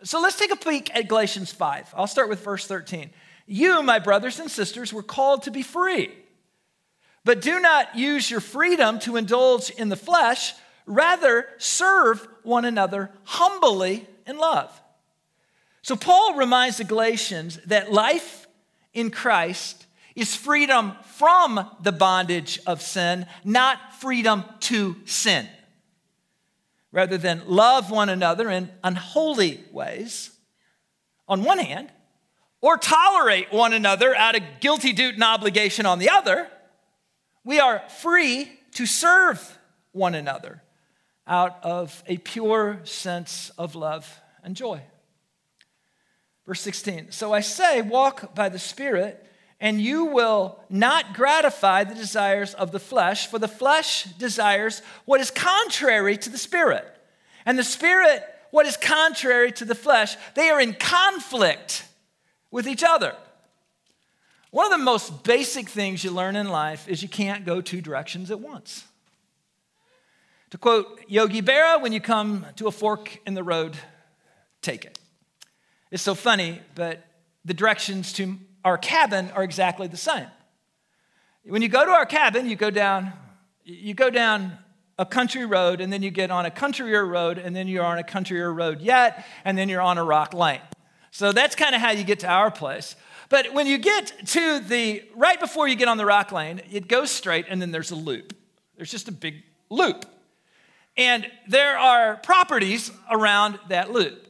So 0.04 0.22
let's 0.22 0.38
take 0.38 0.52
a 0.52 0.56
peek 0.56 0.96
at 0.96 1.10
Galatians 1.10 1.52
5. 1.52 1.94
I'll 1.96 2.08
start 2.08 2.30
with 2.30 2.44
verse 2.44 2.66
13. 2.66 3.10
You, 3.46 3.84
my 3.84 4.00
brothers 4.00 4.40
and 4.40 4.50
sisters, 4.50 4.94
were 4.94 5.04
called 5.04 5.44
to 5.44 5.52
be 5.52 5.62
free. 5.62 6.14
But 7.26 7.42
do 7.42 7.60
not 7.60 7.98
use 7.98 8.32
your 8.32 8.40
freedom 8.40 9.00
to 9.00 9.18
indulge 9.18 9.70
in 9.72 9.90
the 9.90 9.98
flesh, 9.98 10.54
rather, 10.86 11.48
serve 11.58 12.26
one 12.44 12.64
another 12.64 13.12
humbly 13.26 14.08
in 14.26 14.38
love. 14.38 14.82
So, 15.82 15.96
Paul 15.96 16.36
reminds 16.36 16.78
the 16.78 16.84
Galatians 16.86 17.60
that 17.66 17.92
life 17.92 18.48
in 18.94 19.12
Christ 19.12 19.86
is 20.16 20.36
freedom 20.36 20.94
from 21.18 21.70
the 21.82 21.92
bondage 21.92 22.60
of 22.66 22.82
sin, 22.82 23.26
not 23.44 23.96
freedom 23.96 24.46
to 24.62 24.96
sin 25.06 25.48
rather 26.91 27.17
than 27.17 27.43
love 27.47 27.91
one 27.91 28.10
another 28.10 28.49
in 28.49 28.69
unholy 28.84 29.63
ways, 29.71 30.32
on 31.28 31.43
one 31.43 31.60
hand, 31.60 31.91
or 32.62 32.78
tolerate 32.78 33.52
one 33.52 33.73
another 33.73 34.15
out 34.15 34.36
of 34.36 34.43
guilty 34.60 34.91
duty 34.91 35.15
and 35.15 35.23
obligation 35.23 35.86
on 35.86 35.99
the 35.99 36.10
other, 36.10 36.49
we 37.43 37.60
are 37.60 37.82
free 38.02 38.52
to 38.73 38.86
serve 38.86 39.58
one 39.91 40.15
another 40.15 40.62
out 41.28 41.60
of 41.63 42.04
a 42.08 42.17
pure 42.17 42.82
sense 42.84 43.52
of 43.58 43.75
love 43.75 44.21
and 44.43 44.56
joy. 44.56 44.82
Verse 46.45 46.62
16 46.62 47.12
So 47.12 47.34
I 47.34 47.41
say, 47.41 47.82
walk 47.82 48.34
by 48.36 48.49
the 48.49 48.60
Spirit 48.60 49.25
and 49.62 49.82
you 49.82 50.06
will 50.06 50.60
not 50.69 51.13
gratify 51.13 51.84
the 51.84 51.95
desires 51.95 52.54
of 52.54 52.72
the 52.72 52.80
flesh, 52.80 53.28
for 53.28 53.39
the 53.39 53.48
flesh 53.48 54.04
desires 54.04 54.82
what 55.06 55.19
is 55.19 55.32
contrary 55.32 56.17
to 56.17 56.30
the 56.30 56.38
spirit, 56.38 56.86
and 57.45 57.60
the 57.60 57.63
spirit 57.63 58.24
what 58.52 58.65
is 58.65 58.78
contrary 58.78 59.52
to 59.52 59.65
the 59.65 59.76
flesh. 59.76 60.15
They 60.36 60.50
are 60.50 60.62
in 60.62 60.74
conflict 60.74 61.86
with 62.52 62.67
each 62.67 62.84
other. 62.84 63.15
One 64.52 64.65
of 64.65 64.72
the 64.72 64.84
most 64.84 65.24
basic 65.24 65.69
things 65.69 66.04
you 66.04 66.12
learn 66.12 66.36
in 66.36 66.50
life 66.50 66.88
is 66.88 67.04
you 67.04 67.10
can't 67.10 67.45
go 67.45 67.62
two 67.62 67.82
directions 67.82 68.32
at 68.32 68.39
once. 68.39 68.86
To 70.50 70.58
quote 70.58 71.02
Yogi 71.08 71.43
Berra, 71.43 71.80
when 71.80 71.93
you 71.93 72.02
come 72.02 72.45
to 72.56 72.67
a 72.67 72.72
fork 72.72 73.19
in 73.28 73.36
the 73.36 73.43
road, 73.43 73.78
take 74.63 74.86
it. 74.86 74.98
It's 75.91 76.02
so 76.02 76.15
funny, 76.15 76.62
but 76.74 77.06
the 77.45 77.54
directions 77.54 78.13
to 78.13 78.38
our 78.63 78.78
cabin 78.78 79.32
are 79.32 79.43
exactly 79.43 79.88
the 79.88 79.98
same. 79.98 80.28
When 81.43 81.62
you 81.62 81.69
go 81.69 81.86
to 81.86 81.91
our 81.91 82.06
cabin, 82.06 82.50
you 82.50 82.56
go 82.56 82.69
down, 82.69 83.13
you 83.63 83.93
go 83.93 84.10
down 84.10 84.58
a 84.98 85.06
country 85.06 85.45
road, 85.45 85.80
and 85.80 85.91
then 85.91 86.04
you 86.04 86.12
get 86.12 86.30
on 86.30 86.45
a 86.45 86.52
countryer 86.52 87.08
road, 87.08 87.38
and 87.38 87.56
then 87.56 87.67
you're 87.67 87.86
on 87.86 87.98
a 87.98 88.04
countryer 88.04 88.54
road 88.54 88.82
yet, 88.82 89.26
and 89.45 89.58
then 89.58 89.69
you're 89.69 89.82
on 89.82 89.98
a 89.98 90.04
rock 90.04 90.34
lane. 90.34 90.62
So 91.12 91.32
that's 91.32 91.56
kind 91.56 91.74
of 91.74 91.82
how 91.82 91.91
you 91.91 92.04
get 92.04 92.19
to 92.19 92.28
our 92.28 92.52
place. 92.52 92.95
But 93.30 93.54
when 93.54 93.65
you 93.65 93.78
get 93.78 94.12
to 94.28 94.60
the, 94.60 95.04
right 95.15 95.39
before 95.39 95.67
you 95.67 95.76
get 95.76 95.88
on 95.88 95.98
the 95.98 96.06
rock 96.06 96.32
lane, 96.32 96.62
it 96.72 96.88
goes 96.88 97.12
straight, 97.12 97.45
and 97.48 97.62
then 97.62 97.72
there's 97.72 97.91
a 97.91 97.95
loop. 97.95 98.36
There's 98.76 98.91
just 98.91 99.08
a 99.08 99.12
big 99.12 99.43
loop. 99.69 100.06
And 100.98 101.26
there 101.48 101.78
are 101.78 102.17
properties 102.17 102.91
around 103.10 103.60
that 103.69 103.91
loop. 103.91 104.28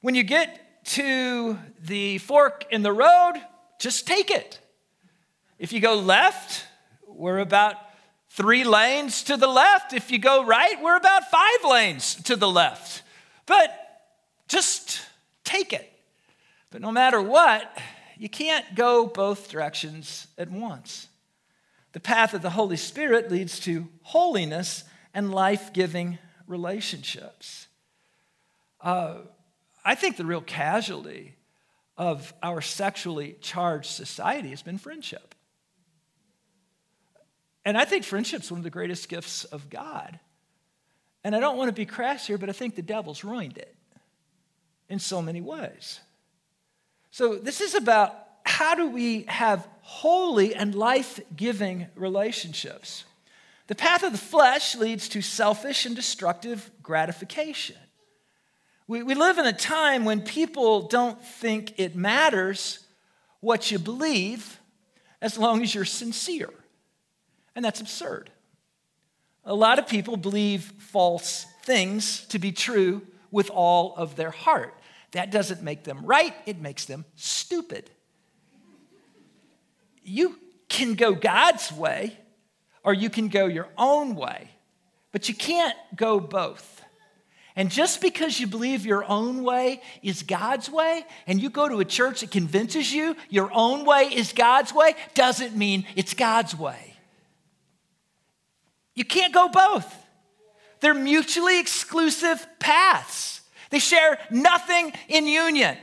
When 0.00 0.14
you 0.14 0.22
get 0.22 0.84
to 0.86 1.58
the 1.82 2.18
fork 2.18 2.64
in 2.70 2.82
the 2.82 2.92
road, 2.92 3.34
just 3.78 4.06
take 4.06 4.30
it. 4.30 4.58
If 5.58 5.72
you 5.72 5.80
go 5.80 5.94
left, 5.94 6.66
we're 7.06 7.38
about 7.38 7.76
three 8.30 8.64
lanes 8.64 9.24
to 9.24 9.36
the 9.36 9.46
left. 9.46 9.92
If 9.92 10.10
you 10.10 10.18
go 10.18 10.44
right, 10.44 10.80
we're 10.82 10.96
about 10.96 11.30
five 11.30 11.64
lanes 11.68 12.14
to 12.24 12.36
the 12.36 12.48
left. 12.48 13.02
But 13.46 13.74
just 14.48 15.00
take 15.44 15.72
it. 15.72 15.90
But 16.70 16.80
no 16.80 16.92
matter 16.92 17.20
what, 17.20 17.76
you 18.16 18.28
can't 18.28 18.74
go 18.74 19.06
both 19.06 19.48
directions 19.48 20.26
at 20.36 20.50
once. 20.50 21.08
The 21.92 22.00
path 22.00 22.34
of 22.34 22.42
the 22.42 22.50
Holy 22.50 22.76
Spirit 22.76 23.30
leads 23.30 23.58
to 23.60 23.88
holiness 24.02 24.84
and 25.14 25.32
life 25.32 25.72
giving 25.72 26.18
relationships. 26.46 27.66
Uh, 28.80 29.18
I 29.84 29.94
think 29.94 30.16
the 30.16 30.26
real 30.26 30.40
casualty 30.42 31.34
of 31.98 32.32
our 32.42 32.60
sexually 32.60 33.36
charged 33.40 33.90
society 33.90 34.50
has 34.50 34.62
been 34.62 34.78
friendship. 34.78 35.34
And 37.64 37.76
I 37.76 37.84
think 37.84 38.04
friendship's 38.04 38.50
one 38.50 38.58
of 38.58 38.64
the 38.64 38.70
greatest 38.70 39.08
gifts 39.08 39.44
of 39.44 39.68
God. 39.68 40.18
And 41.24 41.34
I 41.34 41.40
don't 41.40 41.58
want 41.58 41.68
to 41.68 41.74
be 41.74 41.84
crass 41.84 42.26
here, 42.26 42.38
but 42.38 42.48
I 42.48 42.52
think 42.52 42.76
the 42.76 42.82
devil's 42.82 43.24
ruined 43.24 43.58
it 43.58 43.74
in 44.88 45.00
so 45.00 45.20
many 45.20 45.40
ways. 45.40 46.00
So, 47.10 47.34
this 47.36 47.60
is 47.60 47.74
about 47.74 48.16
how 48.44 48.74
do 48.74 48.88
we 48.88 49.24
have 49.24 49.68
holy 49.82 50.54
and 50.54 50.74
life 50.74 51.20
giving 51.34 51.88
relationships? 51.96 53.04
The 53.66 53.74
path 53.74 54.02
of 54.02 54.12
the 54.12 54.18
flesh 54.18 54.76
leads 54.76 55.08
to 55.10 55.20
selfish 55.20 55.84
and 55.84 55.94
destructive 55.94 56.70
gratification. 56.82 57.76
We, 58.88 59.02
we 59.02 59.14
live 59.14 59.36
in 59.36 59.44
a 59.44 59.52
time 59.52 60.06
when 60.06 60.22
people 60.22 60.88
don't 60.88 61.22
think 61.22 61.78
it 61.78 61.94
matters 61.94 62.80
what 63.40 63.70
you 63.70 63.78
believe 63.78 64.58
as 65.20 65.36
long 65.36 65.62
as 65.62 65.74
you're 65.74 65.84
sincere. 65.84 66.50
And 67.54 67.62
that's 67.62 67.82
absurd. 67.82 68.30
A 69.44 69.54
lot 69.54 69.78
of 69.78 69.86
people 69.86 70.16
believe 70.16 70.72
false 70.78 71.44
things 71.64 72.26
to 72.28 72.38
be 72.38 72.50
true 72.50 73.02
with 73.30 73.50
all 73.50 73.94
of 73.96 74.16
their 74.16 74.30
heart. 74.30 74.74
That 75.12 75.30
doesn't 75.30 75.62
make 75.62 75.84
them 75.84 76.04
right, 76.04 76.34
it 76.46 76.58
makes 76.58 76.86
them 76.86 77.04
stupid. 77.14 77.90
You 80.02 80.38
can 80.70 80.94
go 80.94 81.14
God's 81.14 81.70
way 81.70 82.16
or 82.82 82.94
you 82.94 83.10
can 83.10 83.28
go 83.28 83.44
your 83.46 83.68
own 83.76 84.14
way, 84.14 84.50
but 85.12 85.28
you 85.28 85.34
can't 85.34 85.76
go 85.94 86.20
both. 86.20 86.82
And 87.58 87.72
just 87.72 88.00
because 88.00 88.38
you 88.38 88.46
believe 88.46 88.86
your 88.86 89.04
own 89.04 89.42
way 89.42 89.82
is 90.00 90.22
God's 90.22 90.70
way, 90.70 91.04
and 91.26 91.42
you 91.42 91.50
go 91.50 91.68
to 91.68 91.80
a 91.80 91.84
church 91.84 92.20
that 92.20 92.30
convinces 92.30 92.92
you 92.92 93.16
your 93.30 93.50
own 93.52 93.84
way 93.84 94.02
is 94.04 94.32
God's 94.32 94.72
way, 94.72 94.94
doesn't 95.14 95.56
mean 95.56 95.84
it's 95.96 96.14
God's 96.14 96.56
way. 96.56 96.94
You 98.94 99.04
can't 99.04 99.34
go 99.34 99.48
both. 99.48 99.92
They're 100.78 100.94
mutually 100.94 101.58
exclusive 101.58 102.46
paths. 102.60 103.40
They 103.70 103.80
share 103.80 104.20
nothing 104.30 104.92
in 105.08 105.26
union. 105.26 105.76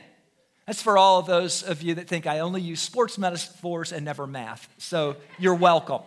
That's 0.66 0.82
for 0.82 0.98
all 0.98 1.20
of 1.20 1.26
those 1.26 1.62
of 1.62 1.82
you 1.82 1.96
that 1.96 2.08
think 2.08 2.26
I 2.26 2.40
only 2.40 2.62
use 2.62 2.80
sports 2.80 3.18
metaphors 3.18 3.92
and 3.92 4.06
never 4.06 4.26
math. 4.26 4.70
So 4.78 5.18
you're 5.38 5.56
welcome. 5.56 6.04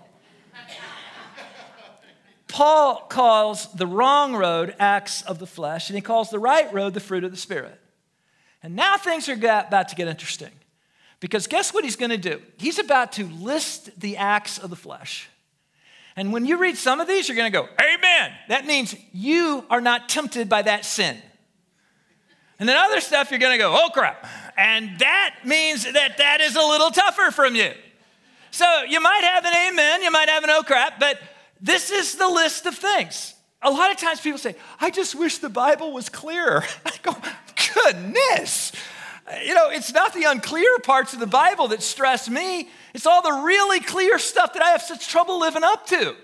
Paul 2.59 3.07
calls 3.09 3.73
the 3.73 3.87
wrong 3.87 4.35
road 4.35 4.75
acts 4.81 5.23
of 5.23 5.39
the 5.39 5.47
flesh, 5.47 5.91
and 5.91 5.97
he 5.97 6.03
calls 6.03 6.31
the 6.31 6.41
right 6.41 6.75
road 6.75 6.93
the 6.93 6.99
fruit 6.99 7.23
of 7.23 7.31
the 7.31 7.37
Spirit. 7.37 7.81
And 8.65 8.75
now 8.75 8.97
things 8.97 9.29
are 9.29 9.35
about 9.35 9.91
to 9.91 9.95
get 9.95 10.09
interesting. 10.09 10.51
Because 11.21 11.47
guess 11.47 11.73
what 11.73 11.85
he's 11.85 11.95
going 11.95 12.11
to 12.11 12.17
do? 12.17 12.43
He's 12.57 12.81
about 12.81 13.13
to 13.13 13.27
list 13.27 14.01
the 14.01 14.17
acts 14.17 14.59
of 14.59 14.71
the 14.71 14.77
flesh. 14.77 15.29
And 16.17 16.33
when 16.33 16.47
you 16.47 16.57
read 16.57 16.77
some 16.77 16.99
of 16.99 17.07
these, 17.07 17.29
you're 17.29 17.37
going 17.37 17.53
to 17.53 17.57
go, 17.57 17.69
Amen. 17.81 18.33
That 18.49 18.67
means 18.67 18.97
you 19.13 19.65
are 19.71 19.81
not 19.81 20.09
tempted 20.09 20.49
by 20.49 20.63
that 20.63 20.85
sin. 20.85 21.17
And 22.59 22.69
then 22.69 22.77
other 22.77 23.01
stuff, 23.01 23.31
you're 23.31 23.39
going 23.39 23.57
to 23.57 23.59
go, 23.59 23.73
Oh 23.73 23.91
crap. 23.91 24.27
And 24.57 24.99
that 24.99 25.37
means 25.45 25.85
that 25.85 26.19
that 26.19 26.41
is 26.41 26.57
a 26.57 26.63
little 26.63 26.91
tougher 26.91 27.31
from 27.31 27.55
you. 27.55 27.71
So 28.51 28.83
you 28.89 29.01
might 29.01 29.23
have 29.23 29.45
an 29.45 29.55
amen, 29.55 30.03
you 30.03 30.11
might 30.11 30.29
have 30.29 30.43
an 30.43 30.51
oh 30.51 30.65
crap, 30.65 30.99
but 30.99 31.21
this 31.61 31.91
is 31.91 32.17
the 32.17 32.29
list 32.29 32.67
of 32.67 32.75
things. 32.75 33.35
A 33.63 33.71
lot 33.71 33.91
of 33.91 33.97
times 33.97 34.21
people 34.21 34.39
say, 34.39 34.55
I 34.81 34.91
just 34.91 35.15
wish 35.15 35.39
the 35.39 35.49
Bible 35.49 35.93
was 35.93 36.09
clearer. 36.09 36.63
I 36.87 36.93
go, 37.03 37.17
goodness. 37.75 38.73
You 39.45 39.55
know, 39.55 39.69
it's 39.71 39.93
not 39.93 40.15
the 40.15 40.25
unclear 40.25 40.79
parts 40.85 41.13
of 41.13 41.21
the 41.21 41.27
Bible 41.27 41.69
that 41.69 41.83
stress 41.83 42.29
me, 42.29 42.69
it's 42.95 43.07
all 43.07 43.23
the 43.23 43.43
really 43.45 43.81
clear 43.81 44.19
stuff 44.19 44.55
that 44.55 44.63
I 44.63 44.71
have 44.71 44.83
such 44.83 45.09
trouble 45.09 45.41
living 45.41 45.65
up 45.65 45.87
to. 45.89 46.17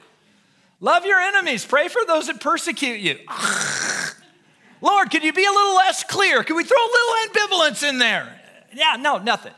Love 0.80 1.04
your 1.04 1.20
enemies, 1.20 1.64
pray 1.64 1.88
for 1.88 2.04
those 2.06 2.28
that 2.28 2.40
persecute 2.40 3.00
you. 3.00 3.18
Lord, 4.80 5.10
could 5.10 5.24
you 5.24 5.32
be 5.32 5.44
a 5.44 5.50
little 5.50 5.76
less 5.76 6.04
clear? 6.04 6.42
Can 6.44 6.56
we 6.56 6.64
throw 6.64 6.76
a 6.76 6.92
little 6.92 7.14
ambivalence 7.28 7.88
in 7.88 7.98
there? 7.98 8.40
Yeah, 8.72 8.96
no, 8.98 9.18
nothing. 9.18 9.54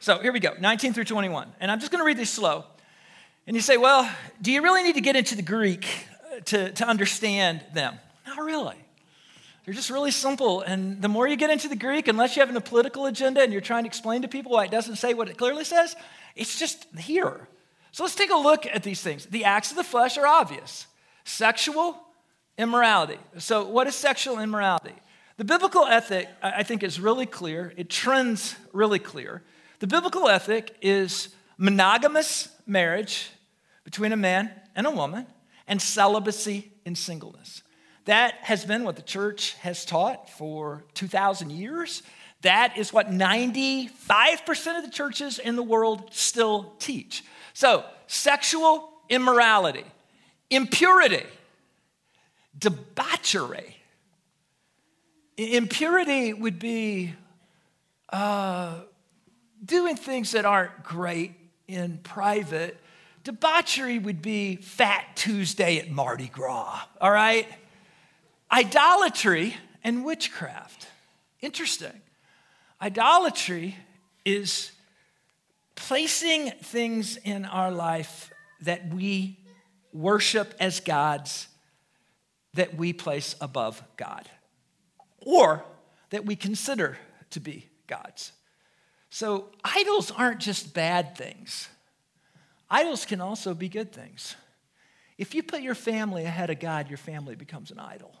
So 0.00 0.18
here 0.18 0.32
we 0.32 0.40
go 0.40 0.54
19 0.58 0.92
through 0.92 1.04
21. 1.04 1.52
And 1.60 1.70
I'm 1.70 1.78
just 1.78 1.92
going 1.92 2.00
to 2.00 2.06
read 2.06 2.16
these 2.16 2.30
slow. 2.30 2.64
And 3.46 3.54
you 3.54 3.62
say, 3.62 3.76
well, 3.76 4.10
do 4.42 4.50
you 4.50 4.60
really 4.60 4.82
need 4.82 4.96
to 4.96 5.00
get 5.00 5.14
into 5.14 5.36
the 5.36 5.42
Greek 5.42 5.86
uh, 6.32 6.40
to, 6.46 6.72
to 6.72 6.84
understand 6.84 7.62
them? 7.74 7.98
Not 8.26 8.38
really. 8.38 8.76
They're 9.64 9.74
just 9.74 9.90
really 9.90 10.10
simple. 10.10 10.62
And 10.62 11.00
the 11.00 11.08
more 11.08 11.28
you 11.28 11.36
get 11.36 11.50
into 11.50 11.68
the 11.68 11.76
Greek, 11.76 12.08
unless 12.08 12.36
you 12.36 12.44
have 12.44 12.54
a 12.54 12.60
political 12.60 13.06
agenda 13.06 13.42
and 13.42 13.52
you're 13.52 13.60
trying 13.60 13.84
to 13.84 13.88
explain 13.88 14.22
to 14.22 14.28
people 14.28 14.52
why 14.52 14.64
it 14.64 14.70
doesn't 14.70 14.96
say 14.96 15.14
what 15.14 15.28
it 15.28 15.36
clearly 15.36 15.64
says, 15.64 15.94
it's 16.34 16.58
just 16.58 16.86
here. 16.98 17.48
So 17.92 18.02
let's 18.02 18.16
take 18.16 18.30
a 18.30 18.36
look 18.36 18.66
at 18.66 18.82
these 18.82 19.00
things. 19.00 19.26
The 19.26 19.44
acts 19.44 19.70
of 19.70 19.76
the 19.76 19.84
flesh 19.84 20.18
are 20.18 20.26
obvious 20.26 20.86
sexual 21.24 21.96
immorality. 22.58 23.18
So, 23.38 23.64
what 23.64 23.86
is 23.86 23.94
sexual 23.94 24.38
immorality? 24.38 24.94
The 25.36 25.44
biblical 25.44 25.84
ethic, 25.84 26.28
I 26.42 26.62
think, 26.62 26.82
is 26.82 27.00
really 27.00 27.26
clear. 27.26 27.72
It 27.76 27.90
trends 27.90 28.56
really 28.72 28.98
clear. 28.98 29.42
The 29.80 29.86
biblical 29.86 30.28
ethic 30.28 30.76
is 30.80 31.34
monogamous 31.58 32.48
marriage 32.66 33.30
between 33.86 34.10
a 34.10 34.16
man 34.16 34.50
and 34.74 34.84
a 34.84 34.90
woman, 34.90 35.24
and 35.68 35.80
celibacy 35.80 36.72
in 36.84 36.96
singleness. 36.96 37.62
That 38.06 38.34
has 38.42 38.64
been 38.64 38.82
what 38.82 38.96
the 38.96 39.02
church 39.02 39.54
has 39.60 39.84
taught 39.84 40.28
for 40.28 40.84
2,000 40.94 41.50
years. 41.50 42.02
That 42.42 42.76
is 42.76 42.92
what 42.92 43.10
95% 43.10 44.76
of 44.76 44.84
the 44.84 44.90
churches 44.90 45.38
in 45.38 45.54
the 45.54 45.62
world 45.62 46.08
still 46.10 46.74
teach. 46.80 47.24
So, 47.54 47.84
sexual 48.08 48.90
immorality, 49.08 49.84
impurity, 50.50 51.24
debauchery. 52.58 53.76
Impurity 55.36 56.32
would 56.32 56.58
be 56.58 57.14
uh, 58.08 58.80
doing 59.64 59.94
things 59.94 60.32
that 60.32 60.44
aren't 60.44 60.82
great 60.82 61.34
in 61.68 61.98
private 61.98 62.80
Debauchery 63.26 63.98
would 63.98 64.22
be 64.22 64.54
Fat 64.54 65.04
Tuesday 65.16 65.78
at 65.78 65.90
Mardi 65.90 66.28
Gras, 66.28 66.82
all 67.00 67.10
right? 67.10 67.48
Idolatry 68.52 69.56
and 69.82 70.04
witchcraft. 70.04 70.86
Interesting. 71.40 72.00
Idolatry 72.80 73.74
is 74.24 74.70
placing 75.74 76.52
things 76.62 77.16
in 77.16 77.44
our 77.44 77.72
life 77.72 78.30
that 78.60 78.94
we 78.94 79.40
worship 79.92 80.54
as 80.60 80.78
gods 80.78 81.48
that 82.54 82.76
we 82.76 82.92
place 82.92 83.34
above 83.40 83.82
God 83.96 84.30
or 85.18 85.64
that 86.10 86.24
we 86.24 86.36
consider 86.36 86.96
to 87.30 87.40
be 87.40 87.66
gods. 87.88 88.30
So, 89.10 89.48
idols 89.64 90.12
aren't 90.12 90.38
just 90.38 90.74
bad 90.74 91.16
things. 91.16 91.68
Idols 92.68 93.04
can 93.04 93.20
also 93.20 93.54
be 93.54 93.68
good 93.68 93.92
things. 93.92 94.34
If 95.18 95.34
you 95.34 95.42
put 95.42 95.62
your 95.62 95.74
family 95.74 96.24
ahead 96.24 96.50
of 96.50 96.60
God, 96.60 96.88
your 96.88 96.98
family 96.98 97.36
becomes 97.36 97.70
an 97.70 97.78
idol. 97.78 98.14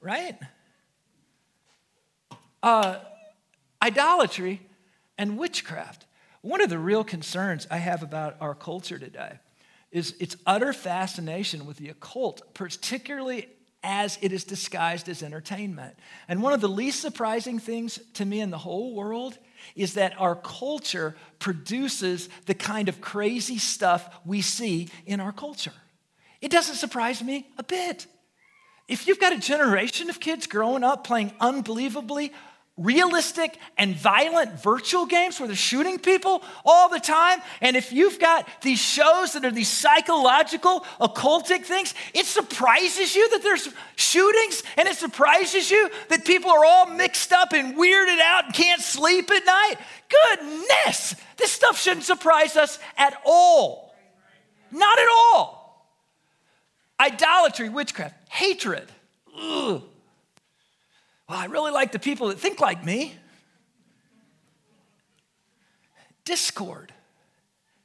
Right? 0.00 0.38
Uh, 2.62 2.98
idolatry 3.82 4.60
and 5.18 5.38
witchcraft. 5.38 6.06
One 6.42 6.62
of 6.62 6.70
the 6.70 6.78
real 6.78 7.04
concerns 7.04 7.66
I 7.70 7.76
have 7.76 8.02
about 8.02 8.36
our 8.40 8.54
culture 8.54 8.98
today 8.98 9.38
is 9.90 10.14
its 10.20 10.36
utter 10.46 10.72
fascination 10.72 11.66
with 11.66 11.76
the 11.76 11.88
occult, 11.88 12.54
particularly 12.54 13.48
as 13.82 14.18
it 14.22 14.32
is 14.32 14.44
disguised 14.44 15.08
as 15.08 15.22
entertainment. 15.22 15.96
And 16.28 16.42
one 16.42 16.52
of 16.52 16.60
the 16.60 16.68
least 16.68 17.00
surprising 17.00 17.58
things 17.58 17.98
to 18.14 18.24
me 18.24 18.40
in 18.40 18.50
the 18.50 18.58
whole 18.58 18.94
world 18.94 19.38
is 19.74 19.94
that 19.94 20.18
our 20.18 20.34
culture 20.34 21.16
produces 21.38 22.28
the 22.46 22.54
kind 22.54 22.88
of 22.88 23.00
crazy 23.00 23.58
stuff 23.58 24.20
we 24.24 24.40
see 24.40 24.88
in 25.06 25.20
our 25.20 25.32
culture. 25.32 25.72
It 26.40 26.50
doesn't 26.50 26.76
surprise 26.76 27.22
me 27.22 27.48
a 27.58 27.62
bit. 27.62 28.06
If 28.88 29.06
you've 29.06 29.20
got 29.20 29.32
a 29.32 29.38
generation 29.38 30.10
of 30.10 30.18
kids 30.18 30.46
growing 30.46 30.82
up 30.82 31.04
playing 31.04 31.32
unbelievably 31.38 32.32
realistic 32.80 33.58
and 33.76 33.94
violent 33.94 34.60
virtual 34.62 35.04
games 35.04 35.38
where 35.38 35.46
they're 35.46 35.54
shooting 35.54 35.98
people 35.98 36.42
all 36.64 36.88
the 36.88 36.98
time. 36.98 37.38
And 37.60 37.76
if 37.76 37.92
you've 37.92 38.18
got 38.18 38.48
these 38.62 38.80
shows 38.80 39.34
that 39.34 39.44
are 39.44 39.50
these 39.50 39.68
psychological, 39.68 40.80
occultic 40.98 41.64
things, 41.64 41.94
it 42.14 42.24
surprises 42.24 43.14
you 43.14 43.28
that 43.30 43.42
there's 43.42 43.68
shootings 43.96 44.62
and 44.78 44.88
it 44.88 44.96
surprises 44.96 45.70
you 45.70 45.90
that 46.08 46.24
people 46.24 46.50
are 46.50 46.64
all 46.64 46.86
mixed 46.86 47.32
up 47.32 47.52
and 47.52 47.76
weirded 47.76 48.18
out 48.20 48.46
and 48.46 48.54
can't 48.54 48.80
sleep 48.80 49.30
at 49.30 49.44
night. 49.44 49.74
Goodness, 50.30 51.14
this 51.36 51.52
stuff 51.52 51.78
shouldn't 51.78 52.04
surprise 52.04 52.56
us 52.56 52.78
at 52.96 53.14
all. 53.26 53.94
Not 54.72 54.98
at 54.98 55.08
all. 55.34 55.86
Idolatry, 56.98 57.68
witchcraft, 57.68 58.14
hatred. 58.30 58.88
Ugh. 59.38 59.82
Well, 61.30 61.38
I 61.38 61.44
really 61.44 61.70
like 61.70 61.92
the 61.92 62.00
people 62.00 62.26
that 62.26 62.40
think 62.40 62.58
like 62.58 62.84
me. 62.84 63.14
Discord, 66.24 66.92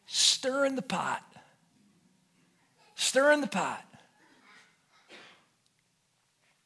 stirring 0.07 0.75
the 0.75 0.81
pot, 0.81 1.23
stirring 2.95 3.41
the 3.41 3.47
pot. 3.47 3.85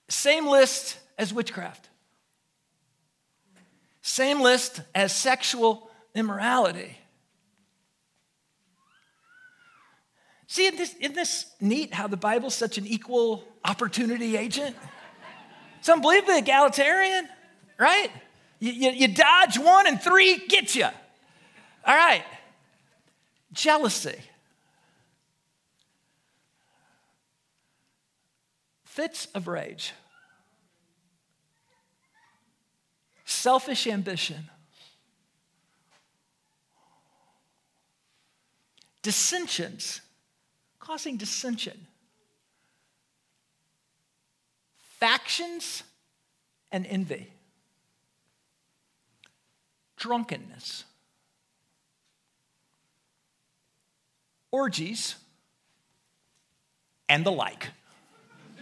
Same 0.08 0.48
list 0.48 0.98
as 1.18 1.34
witchcraft, 1.34 1.89
same 4.02 4.39
list 4.39 4.80
as 4.96 5.13
sexual 5.13 5.92
immorality. 6.15 6.98
See, 10.48 10.63
isn't 10.63 10.78
this, 10.78 10.96
isn't 11.02 11.15
this 11.15 11.46
neat 11.60 11.94
how 11.94 12.08
the 12.08 12.15
Bible's 12.15 12.56
such 12.56 12.78
an 12.78 12.88
equal 12.88 13.44
opportunity 13.65 14.38
agent? 14.38 14.78
It's 15.80 15.89
unbelievably 15.89 16.39
egalitarian, 16.39 17.28
right? 17.78 18.12
You, 18.60 18.72
you, 18.72 18.92
you 18.92 19.08
dodge 19.08 19.58
one 19.58 19.88
and 19.88 20.02
three 20.02 20.38
get 20.48 20.76
you. 20.76 20.86
All 20.86 21.96
right. 21.96 22.24
Jealousy. 23.54 24.20
Fits 28.84 29.28
of 29.34 29.48
rage. 29.48 29.94
Selfish 33.24 33.88
ambition. 33.88 34.50
Dissensions, 39.02 40.02
causing 40.80 41.15
dissension. 41.15 41.88
Factions 45.00 45.84
and 46.72 46.86
envy 46.86 47.32
drunkenness, 50.00 50.86
orgies, 54.50 55.16
and 57.08 57.26
the 57.26 57.32
like. 57.32 57.68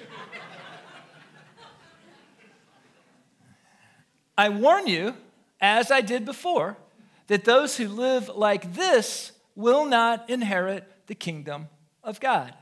I 4.38 4.50
warn 4.50 4.88
you, 4.88 5.14
as 5.62 5.92
I 5.92 6.02
did 6.02 6.26
before, 6.26 6.76
that 7.28 7.46
those 7.46 7.78
who 7.78 7.88
live 7.88 8.30
like 8.30 8.74
this 8.74 9.32
will 9.56 9.86
not 9.86 10.30
inherit 10.30 10.84
the 11.08 11.16
kingdom 11.16 11.68
of 12.04 12.20
God. 12.20 12.54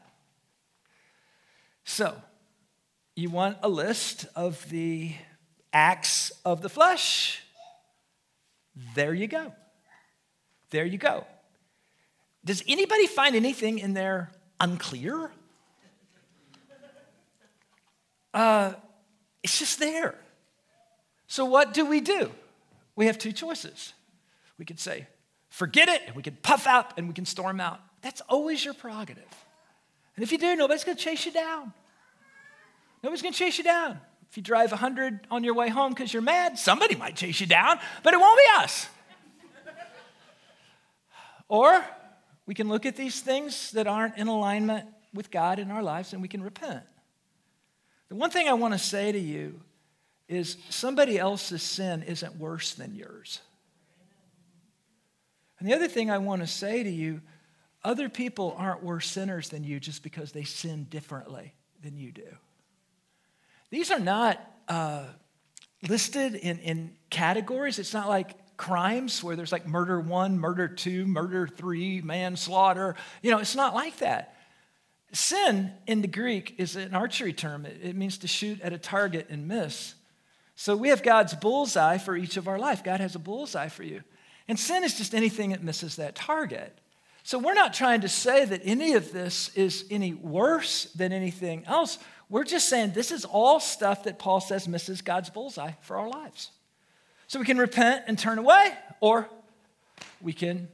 So, 1.84 2.16
you 3.16 3.30
want 3.30 3.58
a 3.64 3.70
list 3.70 4.26
of 4.36 4.70
the 4.70 5.14
acts 5.72 6.32
of 6.44 6.62
the 6.62 6.70
flesh? 6.70 7.42
There 8.94 9.14
you 9.14 9.28
go. 9.28 9.54
There 10.70 10.86
you 10.86 10.98
go. 10.98 11.26
Does 12.44 12.64
anybody 12.68 13.08
find 13.08 13.36
anything 13.36 13.80
in 13.80 13.94
there 13.94 14.32
unclear? 14.60 15.32
Uh, 18.34 18.74
it's 19.42 19.58
just 19.58 19.80
there. 19.80 20.16
So, 21.28 21.46
what 21.46 21.74
do 21.74 21.86
we 21.86 22.02
do? 22.02 22.30
We 22.96 23.08
have 23.08 23.18
two 23.18 23.32
choices. 23.32 23.94
We 24.58 24.66
could 24.66 24.80
say, 24.80 25.08
forget 25.50 25.88
it, 25.88 26.02
and 26.08 26.16
we 26.16 26.22
can 26.22 26.38
puff 26.42 26.68
out 26.68 26.98
and 26.98 27.08
we 27.08 27.14
can 27.14 27.26
storm 27.26 27.60
out. 27.60 27.80
That's 28.02 28.22
always 28.22 28.64
your 28.64 28.74
prerogative. 28.74 29.24
And 30.16 30.24
if 30.24 30.32
you 30.32 30.38
do, 30.38 30.56
nobody's 30.56 30.84
going 30.84 30.98
to 30.98 31.04
chase 31.04 31.26
you 31.26 31.32
down. 31.32 31.74
Nobody's 33.06 33.22
going 33.22 33.34
to 33.34 33.38
chase 33.38 33.60
you 33.60 33.64
down. 33.64 34.00
If 34.32 34.36
you 34.36 34.42
drive 34.42 34.72
100 34.72 35.28
on 35.30 35.44
your 35.44 35.54
way 35.54 35.70
home 35.70 35.94
because 35.94 36.12
you're 36.12 36.24
mad, 36.24 36.58
somebody 36.58 36.96
might 36.96 37.16
chase 37.16 37.40
you 37.40 37.46
down, 37.46 37.78
but 38.02 38.16
it 38.16 38.20
won't 38.20 38.36
be 38.36 38.64
us. 38.64 38.90
or 41.48 41.86
we 42.48 42.56
can 42.56 42.68
look 42.68 42.88
at 42.88 42.96
these 42.96 43.22
things 43.22 43.70
that 43.74 43.86
aren't 43.86 44.18
in 44.18 44.28
alignment 44.28 44.88
with 45.14 45.30
God 45.30 45.60
in 45.60 45.70
our 45.70 45.84
lives 45.84 46.14
and 46.14 46.22
we 46.24 46.28
can 46.28 46.42
repent. 46.42 46.82
The 48.10 48.16
one 48.16 48.32
thing 48.32 48.50
I 48.50 48.54
want 48.54 48.74
to 48.74 48.80
say 48.80 49.12
to 49.12 49.20
you 49.20 49.62
is 50.28 50.58
somebody 50.72 51.20
else's 51.20 51.62
sin 51.62 52.02
isn't 52.02 52.38
worse 52.38 52.74
than 52.74 52.96
yours. 52.96 53.40
And 55.60 55.70
the 55.70 55.76
other 55.76 55.88
thing 55.88 56.10
I 56.10 56.18
want 56.18 56.42
to 56.42 56.48
say 56.48 56.82
to 56.82 56.90
you 56.90 57.22
other 57.84 58.10
people 58.10 58.56
aren't 58.58 58.82
worse 58.82 59.08
sinners 59.08 59.50
than 59.50 59.64
you 59.64 59.80
just 59.80 60.02
because 60.02 60.32
they 60.32 60.44
sin 60.44 60.88
differently 60.90 61.54
than 61.84 61.98
you 61.98 62.12
do. 62.12 62.36
These 63.70 63.92
are 63.92 64.00
not 64.00 64.40
uh, 64.68 65.06
listed 65.88 66.36
in, 66.36 66.60
in 66.60 66.96
categories. 67.10 67.80
It's 67.80 67.94
not 67.94 68.08
like 68.08 68.58
crimes 68.58 69.24
where 69.24 69.36
there's 69.36 69.52
like 69.52 69.68
murder 69.68 70.00
one, 70.00 70.38
murder 70.40 70.68
two, 70.68 71.06
murder 71.06 71.48
three, 71.48 72.02
manslaughter. 72.02 72.96
You 73.22 73.32
know, 73.32 73.40
it's 73.40 73.56
not 73.56 73.74
like 73.74 73.98
that. 73.98 74.36
Sin 75.12 75.72
in 75.88 76.02
the 76.02 76.08
Greek 76.08 76.56
is 76.58 76.76
an 76.76 76.94
archery 76.94 77.34
term, 77.34 77.66
it, 77.66 77.80
it 77.82 77.96
means 77.96 78.18
to 78.20 78.28
shoot 78.28 78.60
at 78.62 78.74
a 78.74 78.78
target 78.78 79.28
and 79.30 79.48
miss. 79.48 79.96
So 80.56 80.76
we 80.76 80.90
have 80.90 81.04
God's 81.04 81.34
bullseye 81.36 81.98
for 81.98 82.16
each 82.16 82.38
of 82.38 82.48
our 82.48 82.58
life. 82.58 82.84
God 82.84 83.02
has 83.02 83.16
a 83.16 83.20
bullseye 83.20 83.68
for 83.68 83.84
you. 83.84 84.04
And 84.48 84.58
sin 84.60 84.84
is 84.84 84.98
just 84.98 85.14
anything 85.14 85.50
that 85.50 85.64
misses 85.64 85.98
that 85.98 86.16
target. 86.16 86.78
So 87.26 87.40
we're 87.40 87.56
not 87.56 87.74
trying 87.74 88.02
to 88.02 88.08
say 88.08 88.46
that 88.46 88.62
any 88.66 88.94
of 88.94 89.12
this 89.12 89.50
is 89.56 89.86
any 89.90 90.14
worse 90.14 90.84
than 90.94 91.12
anything 91.12 91.66
else. 91.66 91.98
We're 92.30 92.44
just 92.44 92.70
saying 92.70 92.92
this 92.92 93.12
is 93.12 93.26
all 93.26 93.60
stuff 93.60 94.04
that 94.04 94.20
Paul 94.20 94.40
says 94.40 94.68
misses 94.68 95.02
God's 95.02 95.32
bullseye 95.32 95.72
for 95.82 95.98
our 95.98 96.08
lives. 96.08 96.52
So 97.26 97.40
we 97.40 97.46
can 97.46 97.58
repent 97.58 98.04
and 98.06 98.20
turn 98.20 98.38
away, 98.38 98.68
or 99.00 99.28
we 100.22 100.34
can 100.34 100.68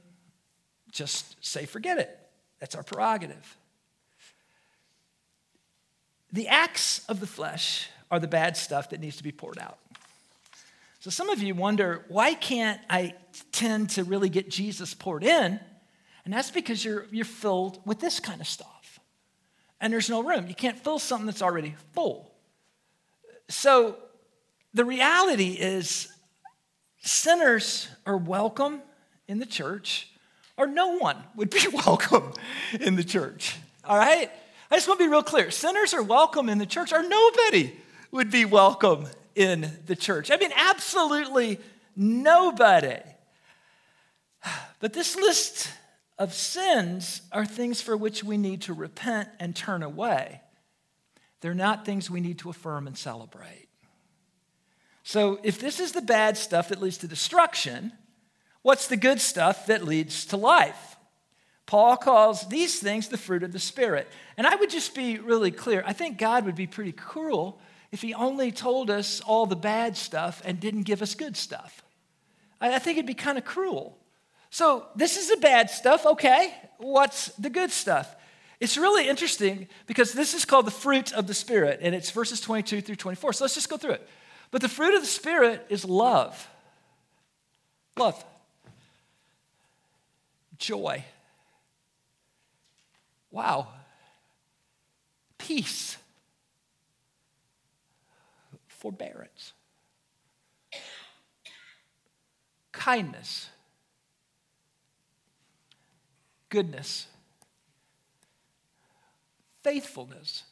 just 0.92 1.38
say, 1.40 1.66
forget 1.66 1.98
it. 2.00 2.20
That's 2.60 2.76
our 2.76 2.84
prerogative. 2.84 3.58
The 6.34 6.50
acts 6.50 7.06
of 7.08 7.22
the 7.22 7.28
flesh 7.28 7.90
are 8.12 8.20
the 8.20 8.28
bad 8.28 8.58
stuff 8.58 8.90
that 8.90 9.00
needs 9.00 9.16
to 9.16 9.24
be 9.24 9.32
poured 9.32 9.58
out. 9.58 9.78
So 11.00 11.10
some 11.10 11.30
of 11.30 11.42
you 11.42 11.56
wonder, 11.56 12.04
why 12.10 12.34
can't 12.34 12.82
I 12.90 13.14
tend 13.54 13.92
to 13.92 14.04
really 14.04 14.28
get 14.28 14.50
Jesus 14.50 14.94
poured 14.94 15.24
in? 15.24 15.62
And 16.32 16.38
that's 16.38 16.50
because 16.50 16.86
you're, 16.86 17.08
you're 17.12 17.26
filled 17.26 17.86
with 17.86 18.00
this 18.00 18.22
kind 18.22 18.40
of 18.40 18.48
stuff 18.48 19.02
and 19.82 19.92
there's 19.92 20.10
no 20.10 20.24
room. 20.24 20.48
You 20.48 20.56
can't 20.56 20.80
fill 20.80 20.98
something 20.98 21.26
that's 21.26 21.42
already 21.42 21.76
full. 21.92 22.32
So 23.50 23.98
the 24.74 24.86
reality 24.86 25.58
is, 25.60 26.08
sinners 27.02 27.90
are 28.06 28.16
welcome 28.16 28.82
in 29.28 29.40
the 29.40 29.46
church, 29.46 30.10
or 30.56 30.68
no 30.68 30.96
one 30.96 31.18
would 31.36 31.50
be 31.50 31.68
welcome 31.86 32.32
in 32.80 32.96
the 32.96 33.04
church. 33.04 33.58
All 33.84 33.98
right? 33.98 34.32
I 34.72 34.76
just 34.76 34.88
want 34.88 35.02
to 35.02 35.06
be 35.06 35.12
real 35.12 35.24
clear. 35.24 35.52
Sinners 35.52 35.94
are 35.94 36.02
welcome 36.02 36.48
in 36.48 36.60
the 36.60 36.66
church, 36.66 36.94
or 36.94 37.06
nobody 37.06 37.76
would 38.12 38.32
be 38.32 38.46
welcome 38.46 39.06
in 39.36 39.70
the 39.86 39.98
church. 39.98 40.32
I 40.32 40.38
mean, 40.38 40.52
absolutely 40.56 41.60
nobody. 41.94 43.02
But 44.80 44.94
this 44.94 45.16
list 45.16 45.70
of 46.22 46.36
sins 46.36 47.24
are 47.32 47.48
things 47.48 47.82
for 47.82 47.98
which 47.98 48.24
we 48.24 48.38
need 48.38 48.62
to 48.62 48.74
repent 48.74 49.28
and 49.40 49.56
turn 49.56 49.82
away. 49.82 50.40
They're 51.40 51.56
not 51.56 51.84
things 51.84 52.12
we 52.12 52.22
need 52.22 52.38
to 52.40 52.52
affirm 52.52 52.86
and 52.86 52.96
celebrate. 52.96 53.68
So, 55.02 55.40
if 55.42 55.60
this 55.60 55.80
is 55.80 55.94
the 55.94 56.02
bad 56.02 56.38
stuff 56.38 56.70
that 56.70 56.80
leads 56.80 57.00
to 57.00 57.08
destruction, 57.08 57.92
what's 58.62 58.88
the 58.88 58.98
good 58.98 59.20
stuff 59.20 59.66
that 59.66 59.84
leads 59.84 60.26
to 60.26 60.38
life? 60.38 60.96
Paul 61.66 61.98
calls 61.98 62.48
these 62.50 62.80
things 62.80 63.08
the 63.08 63.18
fruit 63.18 63.42
of 63.42 63.52
the 63.52 63.58
Spirit. 63.58 64.08
And 64.38 64.46
I 64.46 64.54
would 64.54 64.70
just 64.70 64.94
be 64.94 65.18
really 65.18 65.50
clear. 65.50 65.84
I 65.88 65.94
think 65.94 66.20
God 66.20 66.46
would 66.46 66.56
be 66.56 66.68
pretty 66.68 66.92
cruel 66.92 67.60
if 67.92 68.04
he 68.04 68.14
only 68.14 68.52
told 68.52 68.92
us 68.92 69.22
all 69.22 69.48
the 69.48 69.56
bad 69.56 69.98
stuff 69.98 70.40
and 70.46 70.60
didn't 70.60 70.84
give 70.84 71.02
us 71.02 71.16
good 71.16 71.36
stuff. 71.36 71.82
I 72.60 72.78
think 72.78 73.00
it'd 73.00 73.08
be 73.08 73.16
kind 73.16 73.40
of 73.40 73.44
cruel. 73.44 73.98
So, 74.54 74.88
this 74.98 75.16
is 75.16 75.30
the 75.30 75.38
bad 75.38 75.70
stuff. 75.70 76.06
Okay, 76.06 76.54
what's 76.78 77.28
the 77.38 77.50
good 77.50 77.72
stuff? 77.72 78.14
It's 78.60 78.78
really 78.78 79.08
interesting 79.08 79.70
because 79.88 80.12
this 80.12 80.34
is 80.34 80.44
called 80.44 80.68
the 80.68 80.72
fruit 80.72 81.14
of 81.14 81.26
the 81.26 81.34
Spirit, 81.34 81.80
and 81.82 81.96
it's 81.96 82.12
verses 82.12 82.42
22 82.42 82.82
through 82.82 82.98
24. 82.98 83.32
So, 83.32 83.46
let's 83.46 83.56
just 83.56 83.70
go 83.70 83.78
through 83.78 83.92
it. 83.92 84.08
But 84.52 84.62
the 84.62 84.68
fruit 84.68 84.94
of 84.94 85.02
the 85.02 85.08
Spirit 85.08 85.66
is 85.70 85.86
love, 85.86 86.50
love, 87.96 88.22
joy, 90.58 91.06
wow, 93.32 93.70
peace, 95.38 95.96
forbearance, 98.68 99.54
kindness 102.74 103.48
goodness, 106.52 107.08
faithfulness, 109.64 110.44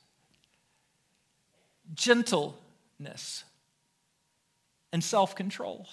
gentleness, 1.94 3.44
and 4.92 5.04
self 5.04 5.36
control. 5.36 5.88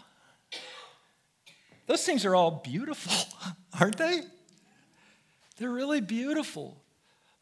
Those 1.86 2.04
things 2.04 2.24
are 2.24 2.34
all 2.34 2.62
beautiful, 2.64 3.12
aren't 3.80 3.98
they? 3.98 4.22
They're 5.58 5.70
really 5.70 6.00
beautiful. 6.00 6.82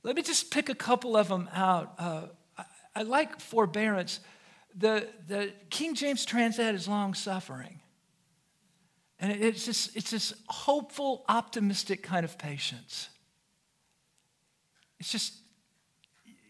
Let 0.02 0.16
me 0.16 0.22
just 0.22 0.50
pick 0.50 0.68
a 0.68 0.74
couple 0.74 1.16
of 1.16 1.28
them 1.28 1.48
out. 1.52 1.94
Uh, 1.98 2.22
I, 2.58 2.64
I, 2.96 3.02
like 3.02 3.40
forbearance. 3.40 4.20
The, 4.76 5.08
the 5.26 5.52
King 5.70 5.94
James 5.94 6.24
translate 6.24 6.74
is 6.74 6.86
long 6.86 7.14
suffering. 7.14 7.80
And 9.24 9.42
it's 9.42 9.64
just, 9.64 9.96
it's 9.96 10.10
this 10.10 10.34
hopeful, 10.48 11.24
optimistic 11.30 12.02
kind 12.02 12.26
of 12.26 12.36
patience. 12.36 13.08
It's 15.00 15.10
just, 15.10 15.32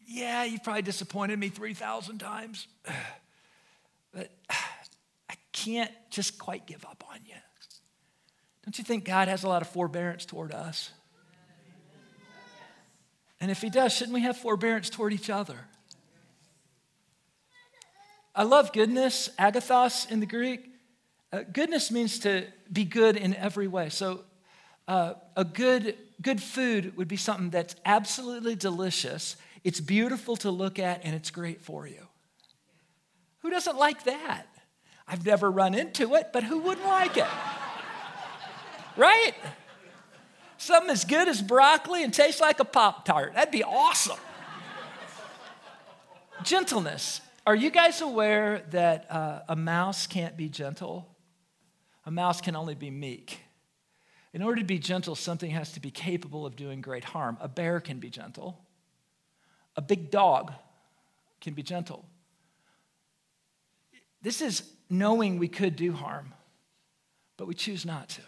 yeah, 0.09 0.43
you 0.43 0.59
probably 0.59 0.83
disappointed 0.83 1.39
me 1.39 1.51
3,000 1.51 2.19
times, 2.19 2.67
but 4.13 4.33
I 4.51 5.35
can't 5.53 5.93
just 6.11 6.37
quite 6.37 6.67
give 6.67 6.85
up 6.85 7.05
on 7.09 7.21
you. 7.25 7.37
Don't 8.65 8.77
you 8.77 8.83
think 8.83 9.05
God 9.05 9.29
has 9.29 9.45
a 9.45 9.49
lot 9.49 9.63
of 9.63 9.69
forbearance 9.69 10.25
toward 10.25 10.51
us? 10.51 10.91
And 13.41 13.53
if 13.53 13.61
He 13.61 13.71
does, 13.71 13.93
shouldn't 13.93 14.15
we 14.15 14.23
have 14.23 14.37
forbearance 14.37 14.91
toward 14.91 15.13
each 15.13 15.31
other? 15.31 15.61
I 18.35 18.43
love 18.43 18.73
goodness, 18.73 19.31
agathos 19.39 20.11
in 20.11 20.19
the 20.19 20.27
Greek. 20.27 20.74
Uh, 21.35 21.43
goodness 21.53 21.91
means 21.91 22.21
to 22.21 22.47
be 22.73 22.85
good 22.85 23.17
in 23.17 23.35
every 23.35 23.67
way. 23.67 23.89
So, 23.89 24.21
uh, 24.87 25.15
a 25.37 25.45
good, 25.45 25.97
good 26.23 26.41
food 26.41 26.97
would 26.97 27.09
be 27.09 27.17
something 27.17 27.51
that's 27.51 27.75
absolutely 27.85 28.55
delicious, 28.55 29.35
it's 29.65 29.81
beautiful 29.81 30.37
to 30.37 30.53
look 30.53 30.79
at, 30.79 31.01
and 31.03 31.13
it's 31.13 31.33
great 31.33 31.61
for 31.61 31.89
you. 31.89 32.07
Who 33.41 33.51
doesn't 33.51 33.77
like 33.77 34.05
that? 34.05 34.47
I've 35.09 35.27
never 35.27 35.51
run 35.51 35.75
into 35.75 36.15
it, 36.15 36.31
but 36.33 36.45
who 36.45 36.59
wouldn't 36.59 36.87
like 36.87 37.17
it? 37.17 37.27
right? 38.97 39.35
Something 40.57 40.91
as 40.91 41.05
good 41.05 41.27
as 41.27 41.43
broccoli 41.43 42.05
and 42.05 42.15
tastes 42.15 42.41
like 42.41 42.61
a 42.61 42.65
Pop 42.65 43.05
Tart. 43.05 43.35
That'd 43.35 43.51
be 43.51 43.65
awesome. 43.65 44.19
Gentleness. 46.45 47.23
Are 47.45 47.57
you 47.57 47.71
guys 47.71 48.01
aware 48.03 48.63
that 48.71 49.11
uh, 49.11 49.41
a 49.49 49.57
mouse 49.57 50.07
can't 50.07 50.37
be 50.37 50.49
gentle? 50.49 51.09
A 52.07 52.11
mouse 52.11 52.41
can 52.41 52.55
only 52.57 52.75
be 52.75 52.91
meek. 52.91 53.41
In 54.33 54.43
order 54.43 54.61
to 54.61 54.67
be 54.67 54.79
gentle, 54.79 55.15
something 55.15 55.51
has 55.51 55.73
to 55.73 55.81
be 55.81 55.91
capable 55.91 56.45
of 56.45 56.57
doing 56.57 56.81
great 56.81 57.05
harm. 57.05 57.39
A 57.41 57.49
bear 57.49 57.81
can 57.81 57.99
be 57.99 58.11
gentle, 58.11 58.61
a 59.77 59.83
big 59.83 60.11
dog 60.11 60.53
can 61.41 61.55
be 61.55 61.63
gentle. 61.63 62.05
This 64.23 64.41
is 64.41 64.63
knowing 64.89 65.39
we 65.39 65.49
could 65.49 65.77
do 65.77 65.93
harm, 65.93 66.33
but 67.37 67.47
we 67.47 67.55
choose 67.55 67.85
not 67.85 68.09
to. 68.11 68.23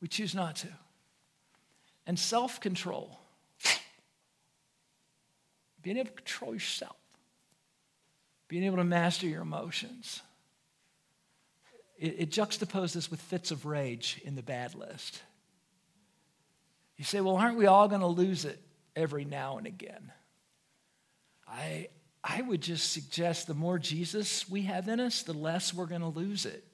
We 0.00 0.08
choose 0.08 0.34
not 0.34 0.56
to. 0.56 0.68
And 2.06 2.18
self 2.18 2.60
control, 2.60 3.18
being 5.82 5.96
able 5.96 6.10
to 6.10 6.14
control 6.16 6.54
yourself, 6.54 6.96
being 8.48 8.64
able 8.64 8.76
to 8.76 8.84
master 8.84 9.26
your 9.26 9.42
emotions. 9.42 10.22
It, 11.98 12.16
it 12.18 12.30
juxtaposes 12.30 13.10
with 13.10 13.20
fits 13.20 13.50
of 13.50 13.66
rage 13.66 14.20
in 14.24 14.34
the 14.34 14.42
bad 14.42 14.74
list. 14.74 15.22
You 16.96 17.04
say, 17.04 17.20
well, 17.20 17.36
aren't 17.36 17.56
we 17.56 17.66
all 17.66 17.88
going 17.88 18.00
to 18.00 18.06
lose 18.06 18.44
it 18.44 18.58
every 18.94 19.24
now 19.24 19.58
and 19.58 19.66
again? 19.66 20.12
I, 21.46 21.88
I 22.24 22.42
would 22.42 22.60
just 22.60 22.92
suggest 22.92 23.46
the 23.46 23.54
more 23.54 23.78
Jesus 23.78 24.48
we 24.48 24.62
have 24.62 24.88
in 24.88 24.98
us, 25.00 25.22
the 25.22 25.34
less 25.34 25.72
we're 25.72 25.86
going 25.86 26.00
to 26.00 26.08
lose 26.08 26.46
it. 26.46 26.64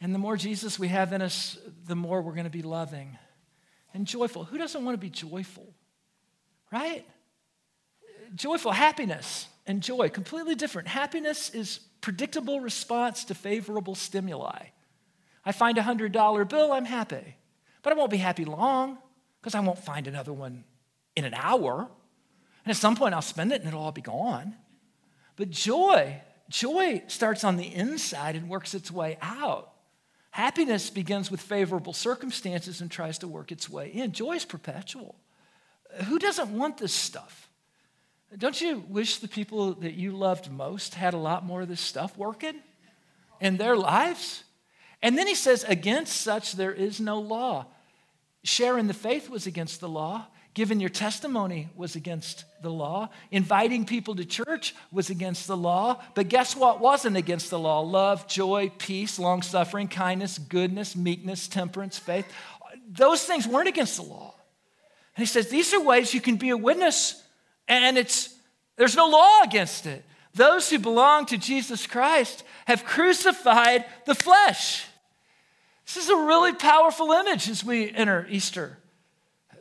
And 0.00 0.14
the 0.14 0.18
more 0.18 0.36
Jesus 0.36 0.78
we 0.78 0.88
have 0.88 1.12
in 1.12 1.22
us, 1.22 1.58
the 1.86 1.96
more 1.96 2.22
we're 2.22 2.32
going 2.32 2.44
to 2.44 2.50
be 2.50 2.62
loving 2.62 3.16
and 3.94 4.06
joyful. 4.06 4.44
Who 4.44 4.58
doesn't 4.58 4.84
want 4.84 4.94
to 4.94 5.00
be 5.00 5.10
joyful? 5.10 5.66
Right? 6.72 7.06
Joyful, 8.34 8.72
happiness 8.72 9.48
and 9.66 9.80
joy, 9.80 10.08
completely 10.08 10.54
different. 10.54 10.88
Happiness 10.88 11.50
is 11.50 11.80
predictable 12.04 12.60
response 12.60 13.24
to 13.24 13.34
favorable 13.34 13.94
stimuli. 13.94 14.66
I 15.42 15.52
find 15.52 15.78
a 15.78 15.80
$100 15.80 16.46
bill, 16.50 16.70
I'm 16.70 16.84
happy. 16.84 17.36
But 17.82 17.94
I 17.94 17.96
won't 17.96 18.10
be 18.10 18.18
happy 18.18 18.44
long 18.44 18.98
because 19.40 19.54
I 19.54 19.60
won't 19.60 19.78
find 19.78 20.06
another 20.06 20.34
one 20.34 20.64
in 21.16 21.24
an 21.24 21.32
hour. 21.32 21.88
And 22.64 22.70
at 22.70 22.76
some 22.76 22.94
point, 22.94 23.14
I'll 23.14 23.22
spend 23.22 23.52
it 23.52 23.62
and 23.62 23.68
it'll 23.68 23.80
all 23.80 23.90
be 23.90 24.02
gone. 24.02 24.54
But 25.36 25.48
joy, 25.48 26.20
joy 26.50 27.04
starts 27.06 27.42
on 27.42 27.56
the 27.56 27.74
inside 27.74 28.36
and 28.36 28.50
works 28.50 28.74
its 28.74 28.90
way 28.90 29.16
out. 29.22 29.72
Happiness 30.30 30.90
begins 30.90 31.30
with 31.30 31.40
favorable 31.40 31.94
circumstances 31.94 32.82
and 32.82 32.90
tries 32.90 33.16
to 33.20 33.28
work 33.28 33.50
its 33.50 33.70
way 33.70 33.88
in. 33.88 34.12
Joy 34.12 34.34
is 34.34 34.44
perpetual. 34.44 35.14
Who 36.08 36.18
doesn't 36.18 36.50
want 36.50 36.76
this 36.76 36.92
stuff? 36.92 37.43
Don't 38.36 38.60
you 38.60 38.84
wish 38.88 39.18
the 39.18 39.28
people 39.28 39.74
that 39.74 39.94
you 39.94 40.12
loved 40.12 40.50
most 40.50 40.94
had 40.94 41.14
a 41.14 41.18
lot 41.18 41.44
more 41.44 41.62
of 41.62 41.68
this 41.68 41.80
stuff 41.80 42.16
working 42.16 42.56
in 43.40 43.56
their 43.56 43.76
lives? 43.76 44.44
And 45.02 45.16
then 45.16 45.26
he 45.26 45.34
says, 45.34 45.64
Against 45.64 46.16
such 46.20 46.52
there 46.52 46.72
is 46.72 47.00
no 47.00 47.20
law. 47.20 47.66
Sharing 48.42 48.86
the 48.86 48.94
faith 48.94 49.30
was 49.30 49.46
against 49.46 49.80
the 49.80 49.88
law. 49.88 50.26
Giving 50.54 50.78
your 50.78 50.90
testimony 50.90 51.68
was 51.74 51.96
against 51.96 52.44
the 52.62 52.70
law. 52.70 53.08
Inviting 53.32 53.84
people 53.84 54.14
to 54.16 54.24
church 54.24 54.74
was 54.92 55.10
against 55.10 55.48
the 55.48 55.56
law. 55.56 56.00
But 56.14 56.28
guess 56.28 56.54
what 56.54 56.80
wasn't 56.80 57.16
against 57.16 57.50
the 57.50 57.58
law? 57.58 57.80
Love, 57.80 58.28
joy, 58.28 58.70
peace, 58.78 59.18
long 59.18 59.42
suffering, 59.42 59.88
kindness, 59.88 60.38
goodness, 60.38 60.94
meekness, 60.94 61.48
temperance, 61.48 61.98
faith. 61.98 62.26
Those 62.88 63.24
things 63.24 63.48
weren't 63.48 63.68
against 63.68 63.96
the 63.96 64.04
law. 64.04 64.34
And 65.16 65.22
he 65.22 65.26
says 65.26 65.48
these 65.48 65.74
are 65.74 65.82
ways 65.82 66.14
you 66.14 66.20
can 66.20 66.36
be 66.36 66.50
a 66.50 66.56
witness, 66.56 67.23
and 67.68 67.98
it's 67.98 68.34
there's 68.76 68.96
no 68.96 69.08
law 69.08 69.42
against 69.42 69.86
it. 69.86 70.04
Those 70.34 70.68
who 70.68 70.78
belong 70.78 71.26
to 71.26 71.38
Jesus 71.38 71.86
Christ 71.86 72.42
have 72.66 72.84
crucified 72.84 73.84
the 74.04 74.14
flesh. 74.14 74.86
This 75.86 75.96
is 75.96 76.08
a 76.08 76.16
really 76.16 76.52
powerful 76.52 77.12
image 77.12 77.48
as 77.48 77.64
we 77.64 77.90
enter 77.90 78.26
Easter. 78.28 78.78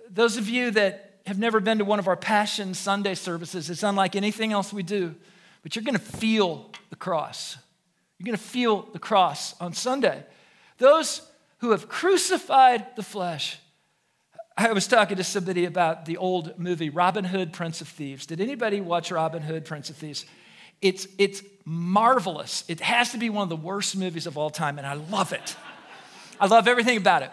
Those 0.10 0.38
of 0.38 0.50
you 0.50 0.72
that 0.72 1.20
have 1.28 1.38
never 1.38 1.60
been 1.60 1.78
to 1.78 1.86
one 1.86 2.00
of 2.00 2.08
our 2.08 2.16
Passion 2.16 2.74
Sunday 2.74 3.16
services, 3.16 3.70
it's 3.70 3.84
unlike 3.84 4.16
anything 4.16 4.52
else 4.52 4.74
we 4.74 4.84
do, 4.84 5.14
but 5.62 5.76
you're 5.76 5.84
going 5.84 5.98
to 5.98 6.00
feel 6.00 6.72
the 6.90 6.96
cross. 6.96 7.58
You're 8.18 8.26
going 8.26 8.38
to 8.38 8.44
feel 8.44 8.88
the 8.94 9.00
cross 9.00 9.60
on 9.62 9.74
Sunday. 9.74 10.24
Those 10.78 11.22
who 11.60 11.72
have 11.72 11.88
crucified 11.88 12.96
the 12.96 13.04
flesh. 13.04 13.58
I 14.56 14.72
was 14.72 14.86
talking 14.86 15.18
to 15.18 15.24
somebody 15.24 15.66
about 15.66 16.06
the 16.06 16.18
old 16.18 16.60
movie 16.60 16.90
Robin 16.90 17.24
Hood, 17.24 17.54
Prince 17.54 17.82
of 17.82 17.88
Thieves. 17.88 18.26
Did 18.26 18.40
anybody 18.40 18.82
watch 18.82 19.12
Robin 19.12 19.42
Hood, 19.42 19.66
Prince 19.66 19.90
of 19.90 19.96
Thieves? 19.96 20.26
It's, 20.82 21.08
it's 21.18 21.42
marvelous. 21.66 22.64
It 22.68 22.80
has 22.82 23.12
to 23.14 23.18
be 23.18 23.30
one 23.30 23.44
of 23.44 23.50
the 23.50 23.56
worst 23.56 23.96
movies 23.98 24.28
of 24.28 24.38
all 24.38 24.50
time, 24.50 24.78
and 24.78 24.86
I 24.86 24.94
love 24.94 25.34
it. 25.34 25.56
I 26.40 26.46
love 26.48 26.68
everything 26.68 26.98
about 26.98 27.24
it. 27.24 27.32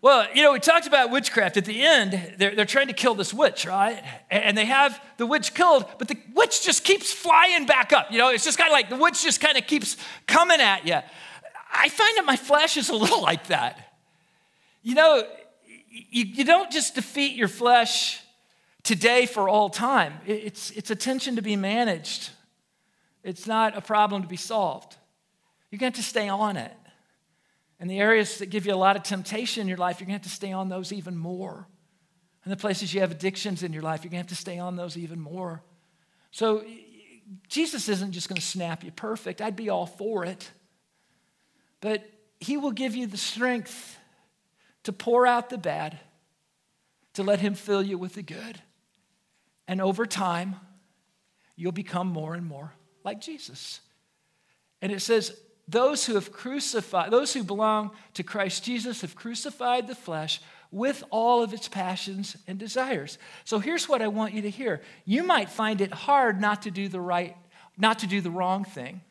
Well, 0.00 0.26
you 0.32 0.42
know, 0.42 0.52
we 0.52 0.60
talked 0.60 0.86
about 0.86 1.10
witchcraft. 1.10 1.56
At 1.56 1.64
the 1.64 1.82
end, 1.82 2.36
they're, 2.38 2.54
they're 2.54 2.64
trying 2.64 2.86
to 2.86 2.92
kill 2.92 3.14
this 3.14 3.34
witch, 3.34 3.66
right? 3.66 4.02
And 4.30 4.56
they 4.56 4.64
have 4.64 5.02
the 5.16 5.26
witch 5.26 5.54
killed, 5.54 5.84
but 5.98 6.06
the 6.06 6.16
witch 6.34 6.64
just 6.64 6.84
keeps 6.84 7.12
flying 7.12 7.66
back 7.66 7.92
up. 7.92 8.12
You 8.12 8.18
know, 8.18 8.28
it's 8.30 8.44
just 8.44 8.58
kind 8.58 8.68
of 8.68 8.72
like 8.72 8.90
the 8.90 8.96
witch 8.96 9.24
just 9.24 9.40
kind 9.40 9.58
of 9.58 9.66
keeps 9.66 9.96
coming 10.26 10.60
at 10.60 10.86
you. 10.86 10.98
I 11.72 11.88
find 11.88 12.16
that 12.16 12.24
my 12.24 12.36
flesh 12.36 12.76
is 12.76 12.88
a 12.88 12.94
little 12.94 13.20
like 13.30 13.48
that. 13.48 13.96
You 14.84 14.94
know, 14.94 15.24
you, 15.90 16.24
you 16.24 16.44
don't 16.44 16.70
just 16.70 16.94
defeat 16.94 17.36
your 17.36 17.48
flesh 17.48 18.20
today 18.82 19.26
for 19.26 19.48
all 19.48 19.68
time, 19.68 20.14
it's, 20.26 20.70
it's 20.70 20.90
a 20.90 20.96
tension 20.96 21.36
to 21.36 21.42
be 21.42 21.56
managed, 21.56 22.30
it's 23.22 23.46
not 23.46 23.76
a 23.76 23.80
problem 23.80 24.22
to 24.22 24.28
be 24.28 24.36
solved. 24.36 24.96
You're 25.70 25.78
going 25.78 25.92
to 25.92 25.98
have 25.98 26.04
to 26.04 26.08
stay 26.08 26.28
on 26.28 26.56
it. 26.56 26.72
And 27.78 27.90
the 27.90 28.00
areas 28.00 28.38
that 28.38 28.46
give 28.46 28.64
you 28.64 28.72
a 28.72 28.76
lot 28.76 28.96
of 28.96 29.02
temptation 29.02 29.62
in 29.62 29.68
your 29.68 29.76
life, 29.76 30.00
you're 30.00 30.06
going 30.06 30.18
to 30.18 30.24
have 30.24 30.30
to 30.30 30.34
stay 30.34 30.52
on 30.52 30.68
those 30.68 30.92
even 30.92 31.16
more. 31.16 31.66
And 32.44 32.52
the 32.52 32.56
places 32.56 32.94
you 32.94 33.00
have 33.00 33.10
addictions 33.10 33.62
in 33.62 33.74
your 33.74 33.82
life, 33.82 34.02
you're 34.02 34.10
going 34.10 34.24
to 34.24 34.30
have 34.30 34.38
to 34.38 34.40
stay 34.40 34.58
on 34.58 34.76
those 34.76 34.96
even 34.96 35.20
more. 35.20 35.62
So 36.30 36.64
Jesus 37.48 37.88
isn't 37.88 38.12
just 38.12 38.28
going 38.28 38.40
to 38.40 38.46
snap 38.46 38.82
you 38.82 38.90
perfect. 38.90 39.42
I'd 39.42 39.56
be 39.56 39.68
all 39.68 39.86
for 39.86 40.24
it. 40.24 40.50
But 41.80 42.08
he 42.40 42.56
will 42.56 42.72
give 42.72 42.94
you 42.94 43.06
the 43.06 43.18
strength 43.18 43.97
to 44.88 44.92
pour 44.94 45.26
out 45.26 45.50
the 45.50 45.58
bad, 45.58 45.98
to 47.12 47.22
let 47.22 47.40
him 47.40 47.52
fill 47.52 47.82
you 47.82 47.98
with 47.98 48.14
the 48.14 48.22
good. 48.22 48.58
And 49.66 49.82
over 49.82 50.06
time, 50.06 50.56
you'll 51.56 51.72
become 51.72 52.06
more 52.06 52.32
and 52.32 52.46
more 52.46 52.72
like 53.04 53.20
Jesus. 53.20 53.80
And 54.80 54.90
it 54.90 55.00
says, 55.00 55.38
those 55.68 56.06
who 56.06 56.14
have 56.14 56.32
crucified, 56.32 57.10
those 57.10 57.34
who 57.34 57.44
belong 57.44 57.90
to 58.14 58.22
Christ 58.22 58.64
Jesus 58.64 59.02
have 59.02 59.14
crucified 59.14 59.88
the 59.88 59.94
flesh 59.94 60.40
with 60.70 61.04
all 61.10 61.42
of 61.42 61.52
its 61.52 61.68
passions 61.68 62.38
and 62.46 62.58
desires. 62.58 63.18
So 63.44 63.58
here's 63.58 63.90
what 63.90 64.00
I 64.00 64.08
want 64.08 64.32
you 64.32 64.40
to 64.40 64.50
hear. 64.50 64.80
You 65.04 65.22
might 65.22 65.50
find 65.50 65.82
it 65.82 65.92
hard 65.92 66.40
not 66.40 66.62
to 66.62 66.70
do 66.70 66.88
the 66.88 66.98
right, 66.98 67.36
not 67.76 67.98
to 67.98 68.06
do 68.06 68.22
the 68.22 68.30
wrong 68.30 68.64
thing. 68.64 69.02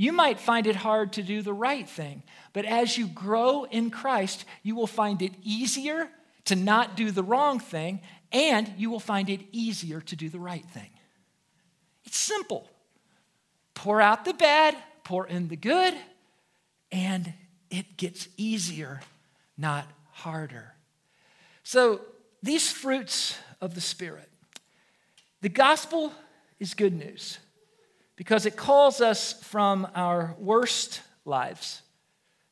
You 0.00 0.14
might 0.14 0.40
find 0.40 0.66
it 0.66 0.76
hard 0.76 1.12
to 1.12 1.22
do 1.22 1.42
the 1.42 1.52
right 1.52 1.86
thing, 1.86 2.22
but 2.54 2.64
as 2.64 2.96
you 2.96 3.06
grow 3.06 3.64
in 3.64 3.90
Christ, 3.90 4.46
you 4.62 4.74
will 4.74 4.86
find 4.86 5.20
it 5.20 5.34
easier 5.42 6.08
to 6.46 6.56
not 6.56 6.96
do 6.96 7.10
the 7.10 7.22
wrong 7.22 7.60
thing, 7.60 8.00
and 8.32 8.72
you 8.78 8.88
will 8.88 8.98
find 8.98 9.28
it 9.28 9.42
easier 9.52 10.00
to 10.00 10.16
do 10.16 10.30
the 10.30 10.38
right 10.38 10.64
thing. 10.64 10.88
It's 12.06 12.16
simple. 12.16 12.66
Pour 13.74 14.00
out 14.00 14.24
the 14.24 14.32
bad, 14.32 14.74
pour 15.04 15.26
in 15.26 15.48
the 15.48 15.56
good, 15.56 15.92
and 16.90 17.34
it 17.70 17.98
gets 17.98 18.26
easier, 18.38 19.02
not 19.58 19.86
harder. 20.12 20.72
So 21.62 22.00
these 22.42 22.72
fruits 22.72 23.36
of 23.60 23.74
the 23.74 23.82
Spirit, 23.82 24.30
the 25.42 25.50
gospel 25.50 26.14
is 26.58 26.72
good 26.72 26.94
news 26.94 27.36
because 28.20 28.44
it 28.44 28.54
calls 28.54 29.00
us 29.00 29.32
from 29.44 29.88
our 29.94 30.36
worst 30.38 31.00
lives 31.24 31.80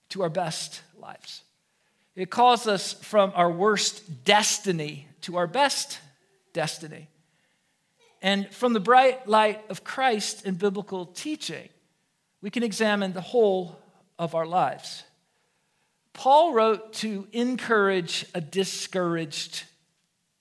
to 0.08 0.22
our 0.22 0.30
best 0.30 0.80
lives. 0.98 1.42
It 2.16 2.30
calls 2.30 2.66
us 2.66 2.94
from 2.94 3.32
our 3.34 3.50
worst 3.50 4.24
destiny 4.24 5.06
to 5.20 5.36
our 5.36 5.46
best 5.46 5.98
destiny. 6.54 7.08
And 8.22 8.48
from 8.48 8.72
the 8.72 8.80
bright 8.80 9.28
light 9.28 9.62
of 9.68 9.84
Christ 9.84 10.46
and 10.46 10.58
biblical 10.58 11.04
teaching, 11.04 11.68
we 12.40 12.48
can 12.48 12.62
examine 12.62 13.12
the 13.12 13.20
whole 13.20 13.78
of 14.18 14.34
our 14.34 14.46
lives. 14.46 15.02
Paul 16.14 16.54
wrote 16.54 16.94
to 16.94 17.28
encourage 17.32 18.24
a 18.34 18.40
discouraged 18.40 19.64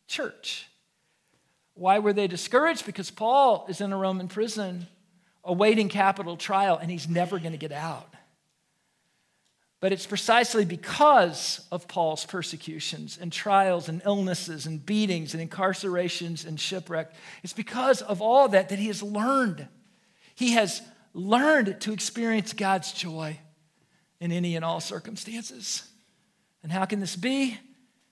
church. 0.07 0.69
Why 1.73 1.99
were 1.99 2.13
they 2.13 2.27
discouraged? 2.27 2.85
Because 2.85 3.11
Paul 3.11 3.65
is 3.67 3.81
in 3.81 3.91
a 3.91 3.97
Roman 3.97 4.29
prison 4.29 4.87
awaiting 5.47 5.89
capital 5.89 6.37
trial 6.37 6.77
and 6.77 6.91
he's 6.91 7.07
never 7.07 7.39
going 7.39 7.53
to 7.53 7.57
get 7.57 7.71
out. 7.71 8.13
But 9.79 9.91
it's 9.91 10.07
precisely 10.07 10.65
because 10.65 11.65
of 11.71 11.87
Paul's 11.87 12.25
persecutions 12.25 13.17
and 13.21 13.31
trials 13.31 13.89
and 13.89 14.01
illnesses 14.05 14.65
and 14.65 14.83
beatings 14.83 15.33
and 15.33 15.49
incarcerations 15.49 16.45
and 16.47 16.59
shipwreck. 16.59 17.11
It's 17.43 17.53
because 17.53 18.01
of 18.01 18.21
all 18.21 18.49
that 18.49 18.69
that 18.69 18.79
he 18.79 18.87
has 18.87 19.03
learned. 19.03 19.67
He 20.33 20.53
has 20.53 20.81
learned 21.13 21.79
to 21.81 21.93
experience 21.93 22.53
God's 22.53 22.91
joy 22.91 23.39
in 24.19 24.31
any 24.31 24.55
and 24.55 24.65
all 24.65 24.79
circumstances. 24.79 25.87
And 26.63 26.71
how 26.71 26.85
can 26.85 26.99
this 26.99 27.15
be? 27.15 27.57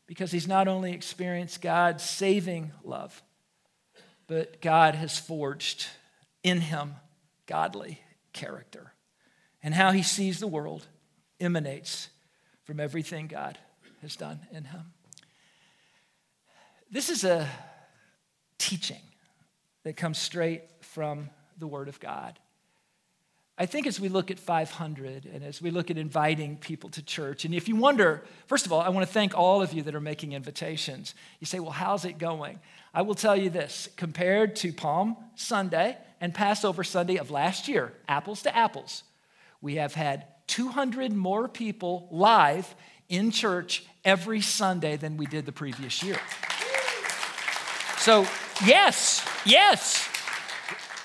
Because 0.05 0.31
he's 0.31 0.47
not 0.47 0.67
only 0.67 0.93
experienced 0.93 1.61
God's 1.61 2.03
saving 2.03 2.71
love, 2.83 3.23
but 4.27 4.61
God 4.61 4.93
has 4.93 5.17
forged 5.17 5.87
in 6.43 6.61
him 6.61 6.93
godly 7.45 8.01
character. 8.33 8.93
And 9.63 9.73
how 9.73 9.91
he 9.91 10.03
sees 10.03 10.39
the 10.39 10.47
world 10.47 10.87
emanates 11.39 12.09
from 12.63 12.79
everything 12.79 13.27
God 13.27 13.57
has 14.01 14.15
done 14.15 14.39
in 14.51 14.65
him. 14.65 14.93
This 16.91 17.09
is 17.09 17.23
a 17.23 17.49
teaching 18.57 19.01
that 19.83 19.97
comes 19.97 20.17
straight 20.17 20.63
from 20.81 21.29
the 21.57 21.67
Word 21.67 21.87
of 21.87 21.99
God. 21.99 22.39
I 23.57 23.65
think 23.65 23.87
as 23.87 23.99
we 23.99 24.09
look 24.09 24.31
at 24.31 24.37
500 24.37 25.25
and 25.25 25.43
as 25.43 25.61
we 25.61 25.71
look 25.71 25.89
at 25.89 25.97
inviting 25.97 26.57
people 26.57 26.89
to 26.91 27.01
church, 27.01 27.45
and 27.45 27.55
if 27.55 27.69
you 27.69 27.75
wonder, 27.77 28.23
first 28.47 28.65
of 28.65 28.73
all, 28.73 28.81
I 28.81 28.89
want 28.89 29.07
to 29.07 29.11
thank 29.11 29.37
all 29.37 29.61
of 29.61 29.71
you 29.71 29.81
that 29.83 29.95
are 29.95 30.01
making 30.01 30.33
invitations. 30.33 31.15
You 31.39 31.47
say, 31.47 31.59
well, 31.59 31.71
how's 31.71 32.03
it 32.03 32.17
going? 32.17 32.59
I 32.93 33.01
will 33.03 33.15
tell 33.15 33.35
you 33.35 33.49
this 33.49 33.87
compared 33.95 34.57
to 34.57 34.73
Palm 34.73 35.15
Sunday 35.35 35.97
and 36.21 36.33
Passover 36.33 36.83
Sunday 36.83 37.17
of 37.17 37.31
last 37.31 37.67
year, 37.67 37.93
apples 38.07 38.43
to 38.43 38.55
apples, 38.55 39.03
we 39.61 39.75
have 39.75 39.93
had 39.93 40.25
200 40.47 41.11
more 41.13 41.47
people 41.47 42.07
live 42.11 42.75
in 43.09 43.31
church 43.31 43.85
every 44.03 44.41
Sunday 44.41 44.97
than 44.97 45.17
we 45.17 45.25
did 45.25 45.45
the 45.45 45.51
previous 45.51 46.03
year. 46.03 46.17
So, 47.97 48.27
yes, 48.65 49.25
yes, 49.45 50.07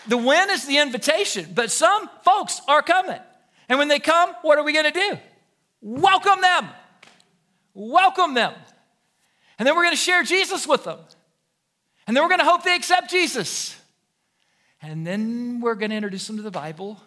the 0.07 0.19
win 0.19 0.51
is 0.51 0.67
the 0.67 0.79
invitation, 0.79 1.53
but 1.55 1.71
some 1.71 2.11
folks 2.25 2.61
are 2.69 2.83
coming. 2.83 3.21
And 3.69 3.79
when 3.79 3.89
they 3.89 3.99
come, 3.99 4.35
what 4.43 4.59
are 4.59 4.65
we 4.65 4.73
going 4.73 4.85
to 4.85 4.91
do? 4.91 5.19
Welcome 5.81 6.41
them. 6.41 6.69
Welcome 7.73 8.35
them. 8.35 8.53
And 9.59 9.67
then 9.67 9.77
we're 9.77 9.85
going 9.85 9.95
to 9.95 10.03
share 10.03 10.23
Jesus 10.23 10.67
with 10.67 10.85
them. 10.85 10.99
And 12.07 12.17
then 12.17 12.25
we're 12.25 12.29
going 12.29 12.41
to 12.41 12.47
hope 12.47 12.65
they 12.65 12.75
accept 12.75 13.11
Jesus. 13.11 13.80
And 14.83 15.07
then 15.07 15.61
we're 15.61 15.75
going 15.75 15.91
to 15.91 15.97
introduce 15.97 16.27
them 16.27 16.37
to 16.37 16.43
the 16.43 16.51
Bible 16.51 17.01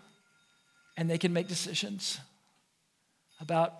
and 0.95 1.09
they 1.09 1.17
can 1.17 1.33
make 1.33 1.47
decisions 1.47 2.19
about 3.39 3.73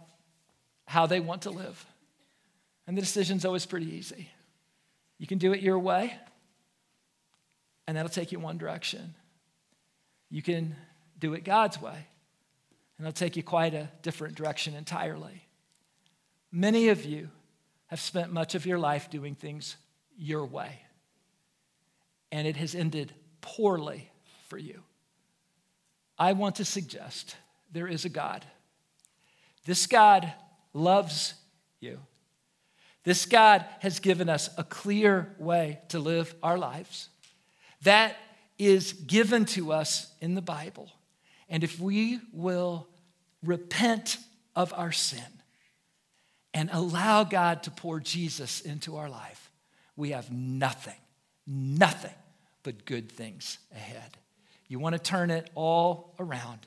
how 0.86 1.06
they 1.06 1.20
want 1.20 1.44
to 1.44 1.52
live. 1.52 1.86
And 2.88 2.98
the 2.98 3.02
decision's 3.02 3.46
always 3.46 3.66
pretty 3.66 3.94
easy. 3.94 4.30
You 5.18 5.28
can 5.28 5.38
do 5.38 5.54
it 5.54 5.62
your 5.62 5.80
way, 5.80 6.14
and 7.88 7.96
that'll 7.96 8.10
take 8.10 8.32
you 8.32 8.40
one 8.40 8.58
direction. 8.58 9.14
You 10.30 10.42
can 10.42 10.76
do 11.20 11.34
it 11.34 11.44
God's 11.46 11.82
way, 11.82 12.08
and 12.98 13.08
it'll 13.08 13.14
take 13.14 13.38
you 13.38 13.44
quite 13.44 13.74
a 13.74 13.90
different 14.02 14.36
direction 14.36 14.74
entirely. 14.74 15.46
Many 16.52 16.90
of 16.90 17.06
you 17.06 17.30
have 17.88 18.02
spent 18.02 18.34
much 18.34 18.56
of 18.56 18.66
your 18.66 18.80
life 18.80 19.10
doing 19.10 19.36
things 19.36 19.78
your 20.18 20.46
way, 20.46 20.80
and 22.32 22.48
it 22.48 22.58
has 22.58 22.76
ended 22.76 23.14
poorly 23.44 24.10
for 24.48 24.58
you. 24.58 24.82
I 26.18 26.34
want 26.34 26.56
to 26.56 26.66
suggest 26.66 27.36
there 27.72 27.88
is 27.88 28.06
a 28.06 28.10
God. 28.10 28.44
This 29.66 29.86
God 29.86 30.34
loves 30.74 31.36
you. 31.80 32.00
This 33.04 33.26
God 33.26 33.66
has 33.80 34.00
given 34.00 34.30
us 34.30 34.50
a 34.58 34.64
clear 34.64 35.36
way 35.38 35.80
to 35.90 36.00
live 36.00 36.34
our 36.42 36.58
lives. 36.58 37.10
That 37.84 38.16
is 38.58 38.94
given 38.94 39.46
to 39.46 39.74
us 39.74 40.12
in 40.22 40.36
the 40.36 40.42
Bible. 40.42 40.90
And 41.50 41.64
if 41.64 41.80
we 41.80 42.20
will 42.32 42.88
repent 43.44 44.18
of 44.56 44.74
our 44.74 44.94
sin 44.94 45.22
and 46.54 46.70
allow 46.72 47.26
God 47.26 47.64
to 47.64 47.72
pour 47.72 48.00
Jesus 48.00 48.62
into 48.62 48.96
our 48.96 49.10
life, 49.10 49.52
we 49.98 50.12
have 50.12 50.32
nothing, 50.32 50.96
nothing 51.46 52.14
but 52.64 52.86
good 52.86 53.12
things 53.12 53.60
ahead. 53.74 54.18
You 54.68 54.80
want 54.80 54.94
to 54.94 55.00
turn 55.00 55.30
it 55.30 55.50
all 55.54 56.16
around. 56.20 56.60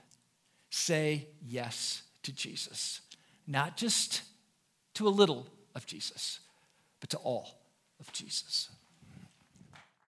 Say 0.70 1.28
yes 1.44 2.02
to 2.22 2.32
Jesus, 2.32 3.00
not 3.46 3.76
just 3.76 4.22
to 4.94 5.08
a 5.08 5.10
little 5.10 5.46
of 5.74 5.86
Jesus, 5.86 6.40
but 7.00 7.10
to 7.10 7.16
all 7.18 7.58
of 7.98 8.12
Jesus. 8.12 8.68